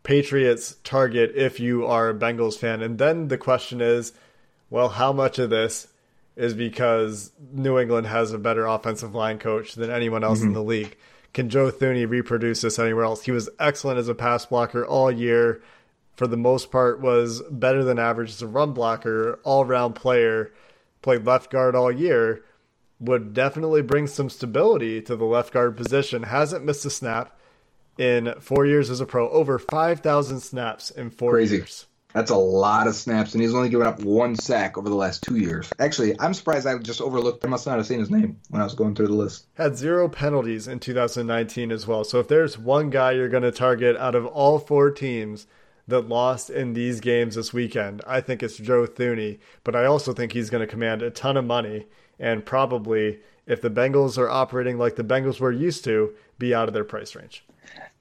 Patriots 0.07 0.77
target 0.85 1.33
if 1.35 1.59
you 1.59 1.85
are 1.85 2.09
a 2.09 2.15
Bengals 2.15 2.57
fan. 2.57 2.81
And 2.81 2.97
then 2.97 3.27
the 3.27 3.37
question 3.37 3.81
is, 3.81 4.13
well, 4.71 4.89
how 4.89 5.13
much 5.13 5.41
of 5.41 5.51
this 5.51 5.89
is 6.37 6.55
because 6.55 7.33
New 7.53 7.77
England 7.77 8.07
has 8.07 8.33
a 8.33 8.39
better 8.39 8.67
offensive 8.67 9.17
line 9.17 9.41
coach 9.41 9.75
than 9.75 9.91
anyone 9.91 10.23
else 10.23 10.43
in 10.43 10.47
mm-hmm. 10.47 10.55
the 10.55 10.63
league? 10.63 10.97
Can 11.35 11.51
Joe 11.51 11.73
Thuney 11.73 12.09
reproduce 12.09 12.61
this 12.61 12.79
anywhere 12.79 13.03
else? 13.03 13.25
He 13.25 13.33
was 13.33 13.51
excellent 13.59 13.99
as 13.99 14.07
a 14.07 14.15
pass 14.15 14.47
blocker 14.47 14.87
all 14.87 15.11
year. 15.11 15.61
For 16.15 16.29
the 16.29 16.37
most 16.37 16.71
part, 16.71 17.01
was 17.01 17.43
better 17.51 17.83
than 17.83 17.99
average 17.99 18.31
as 18.31 18.43
a 18.43 18.47
run 18.47 18.75
blocker, 18.75 19.41
all 19.43 19.65
round 19.65 19.97
player, 19.97 20.53
played 21.03 21.27
left 21.27 21.51
guard 21.51 21.75
all 21.75 21.91
year 21.91 22.45
would 22.99 23.35
definitely 23.35 23.83
bring 23.83 24.07
some 24.07 24.31
stability 24.31 25.03
to 25.03 25.17
the 25.17 25.25
left 25.25 25.53
guard 25.53 25.77
position. 25.77 26.23
Hasn't 26.23 26.65
missed 26.65 26.87
a 26.87 26.91
snap 26.91 27.39
in 27.99 28.35
four 28.41 28.67
years 28.67 28.91
as 28.91 29.01
a 29.01 29.07
pro. 29.07 29.29
Over 29.31 29.59
5,000 29.59 30.41
snaps 30.41 30.91
in 30.91 31.11
four 31.11 31.33
Crazy. 31.33 31.57
years. 31.57 31.87
That's 32.13 32.31
a 32.31 32.37
lot 32.37 32.87
of 32.87 32.95
snaps, 32.95 33.35
and 33.35 33.43
he's 33.43 33.55
only 33.55 33.69
given 33.69 33.87
up 33.87 34.01
one 34.01 34.37
sack 34.37 34.79
over 34.79 34.89
the 34.89 34.95
last 34.95 35.23
two 35.23 35.37
years. 35.37 35.69
Actually, 35.79 36.19
I'm 36.19 36.33
surprised 36.33 36.67
I 36.67 36.79
just 36.79 37.03
overlooked. 37.03 37.45
I 37.45 37.49
must 37.49 37.67
not 37.67 37.77
have 37.77 37.87
seen 37.87 37.99
his 37.99 38.11
name 38.11 38.39
when 38.49 38.63
I 38.63 38.65
was 38.65 38.75
going 38.75 38.95
through 38.95 39.09
the 39.09 39.13
list. 39.13 39.47
Had 39.55 39.77
zero 39.77 40.09
penalties 40.09 40.67
in 40.67 40.81
2019 40.81 41.71
as 41.71 41.87
well. 41.87 42.05
So 42.05 42.19
if 42.19 42.29
there's 42.29 42.57
one 42.57 42.89
guy 42.89 43.13
you're 43.13 43.29
going 43.29 43.43
to 43.43 43.53
target 43.53 43.99
out 43.99 44.15
of 44.15 44.25
all 44.25 44.59
four 44.59 44.91
teams 44.91 45.47
that 45.89 46.09
lost 46.09 46.49
in 46.49 46.73
these 46.73 47.01
games 47.01 47.35
this 47.35 47.53
weekend, 47.53 48.01
I 48.07 48.23
think 48.23 48.43
it's 48.43 48.57
Joe 48.57 48.87
Thuney. 48.87 49.39
But 49.63 49.77
I 49.77 49.85
also 49.85 50.15
think 50.15 50.33
he's 50.33 50.49
going 50.49 50.63
to 50.63 50.67
command 50.67 51.03
a 51.03 51.11
ton 51.11 51.37
of 51.37 51.45
money 51.45 51.85
and 52.19 52.47
probably, 52.47 53.21
if 53.47 53.61
the 53.61 53.69
Bengals 53.69 54.17
are 54.17 54.31
operating 54.31 54.79
like 54.79 54.97
the 54.97 55.05
Bengals 55.05 55.39
were 55.39 55.53
used 55.53 55.85
to, 55.85 56.15
be 56.39 56.55
out 56.55 56.67
of 56.67 56.73
their 56.73 56.83
price 56.83 57.15
range. 57.15 57.45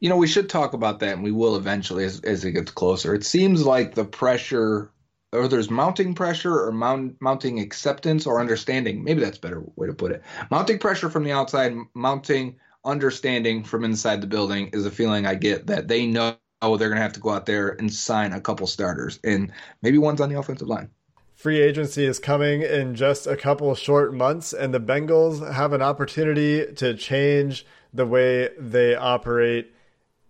You 0.05 0.09
know, 0.09 0.17
we 0.17 0.27
should 0.27 0.49
talk 0.49 0.73
about 0.73 0.99
that, 0.99 1.13
and 1.15 1.23
we 1.23 1.31
will 1.31 1.55
eventually 1.55 2.03
as, 2.03 2.19
as 2.19 2.45
it 2.45 2.51
gets 2.51 2.69
closer. 2.69 3.15
It 3.15 3.25
seems 3.25 3.65
like 3.65 3.95
the 3.95 4.05
pressure, 4.05 4.91
or 5.33 5.47
there's 5.47 5.71
mounting 5.71 6.13
pressure, 6.13 6.63
or 6.63 6.71
mount, 6.71 7.19
mounting 7.19 7.59
acceptance 7.59 8.27
or 8.27 8.39
understanding. 8.39 9.03
Maybe 9.03 9.21
that's 9.21 9.39
a 9.39 9.41
better 9.41 9.63
way 9.75 9.87
to 9.87 9.95
put 9.95 10.11
it. 10.11 10.21
Mounting 10.51 10.77
pressure 10.77 11.09
from 11.09 11.23
the 11.23 11.31
outside, 11.31 11.73
mounting 11.95 12.57
understanding 12.85 13.63
from 13.63 13.83
inside 13.83 14.21
the 14.21 14.27
building 14.27 14.67
is 14.73 14.85
a 14.85 14.91
feeling 14.91 15.25
I 15.25 15.33
get 15.33 15.65
that 15.65 15.87
they 15.87 16.05
know 16.05 16.37
they're 16.61 16.77
going 16.77 16.97
to 16.97 17.01
have 17.01 17.13
to 17.13 17.19
go 17.19 17.31
out 17.31 17.47
there 17.47 17.69
and 17.69 17.91
sign 17.91 18.31
a 18.31 18.39
couple 18.39 18.67
starters, 18.67 19.19
and 19.23 19.51
maybe 19.81 19.97
one's 19.97 20.21
on 20.21 20.29
the 20.29 20.37
offensive 20.37 20.67
line. 20.67 20.91
Free 21.33 21.59
agency 21.59 22.05
is 22.05 22.19
coming 22.19 22.61
in 22.61 22.93
just 22.93 23.25
a 23.25 23.35
couple 23.35 23.73
short 23.73 24.13
months, 24.13 24.53
and 24.53 24.71
the 24.71 24.79
Bengals 24.79 25.51
have 25.51 25.73
an 25.73 25.81
opportunity 25.81 26.71
to 26.75 26.93
change 26.93 27.65
the 27.91 28.05
way 28.05 28.49
they 28.59 28.93
operate. 28.93 29.71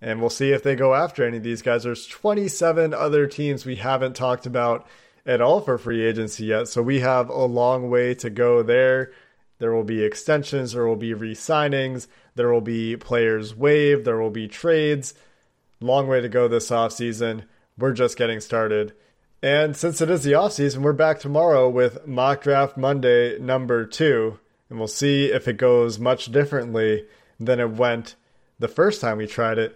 And 0.05 0.19
we'll 0.19 0.29
see 0.29 0.51
if 0.51 0.61
they 0.61 0.75
go 0.75 0.93
after 0.93 1.25
any 1.25 1.37
of 1.37 1.43
these 1.43 1.63
guys. 1.63 1.81
There's 1.81 2.05
27 2.05 2.93
other 2.93 3.25
teams 3.25 3.65
we 3.65 3.77
haven't 3.77 4.15
talked 4.15 4.45
about 4.45 4.85
at 5.25 5.41
all 5.41 5.61
for 5.61 5.79
free 5.79 6.05
agency 6.05 6.45
yet. 6.45 6.67
So 6.67 6.83
we 6.83 6.99
have 6.99 7.27
a 7.27 7.45
long 7.45 7.89
way 7.89 8.13
to 8.13 8.29
go 8.29 8.61
there. 8.61 9.11
There 9.57 9.73
will 9.73 9.83
be 9.83 10.03
extensions, 10.03 10.73
there 10.73 10.85
will 10.85 10.95
be 10.95 11.15
re 11.15 11.33
signings, 11.33 12.05
there 12.35 12.53
will 12.53 12.61
be 12.61 12.95
players 12.95 13.55
waived, 13.55 14.05
there 14.05 14.19
will 14.19 14.29
be 14.29 14.47
trades. 14.47 15.15
Long 15.79 16.07
way 16.07 16.21
to 16.21 16.29
go 16.29 16.47
this 16.47 16.69
offseason. 16.69 17.45
We're 17.75 17.93
just 17.93 18.15
getting 18.15 18.41
started. 18.41 18.93
And 19.41 19.75
since 19.75 20.01
it 20.01 20.11
is 20.11 20.23
the 20.23 20.33
offseason, 20.33 20.83
we're 20.83 20.93
back 20.93 21.19
tomorrow 21.19 21.67
with 21.67 22.05
Mock 22.05 22.43
Draft 22.43 22.77
Monday 22.77 23.39
number 23.39 23.87
two. 23.87 24.37
And 24.69 24.77
we'll 24.77 24.87
see 24.87 25.31
if 25.31 25.47
it 25.47 25.57
goes 25.57 25.97
much 25.97 26.31
differently 26.31 27.05
than 27.39 27.59
it 27.59 27.71
went 27.71 28.13
the 28.59 28.67
first 28.67 29.01
time 29.01 29.17
we 29.17 29.25
tried 29.25 29.57
it 29.57 29.75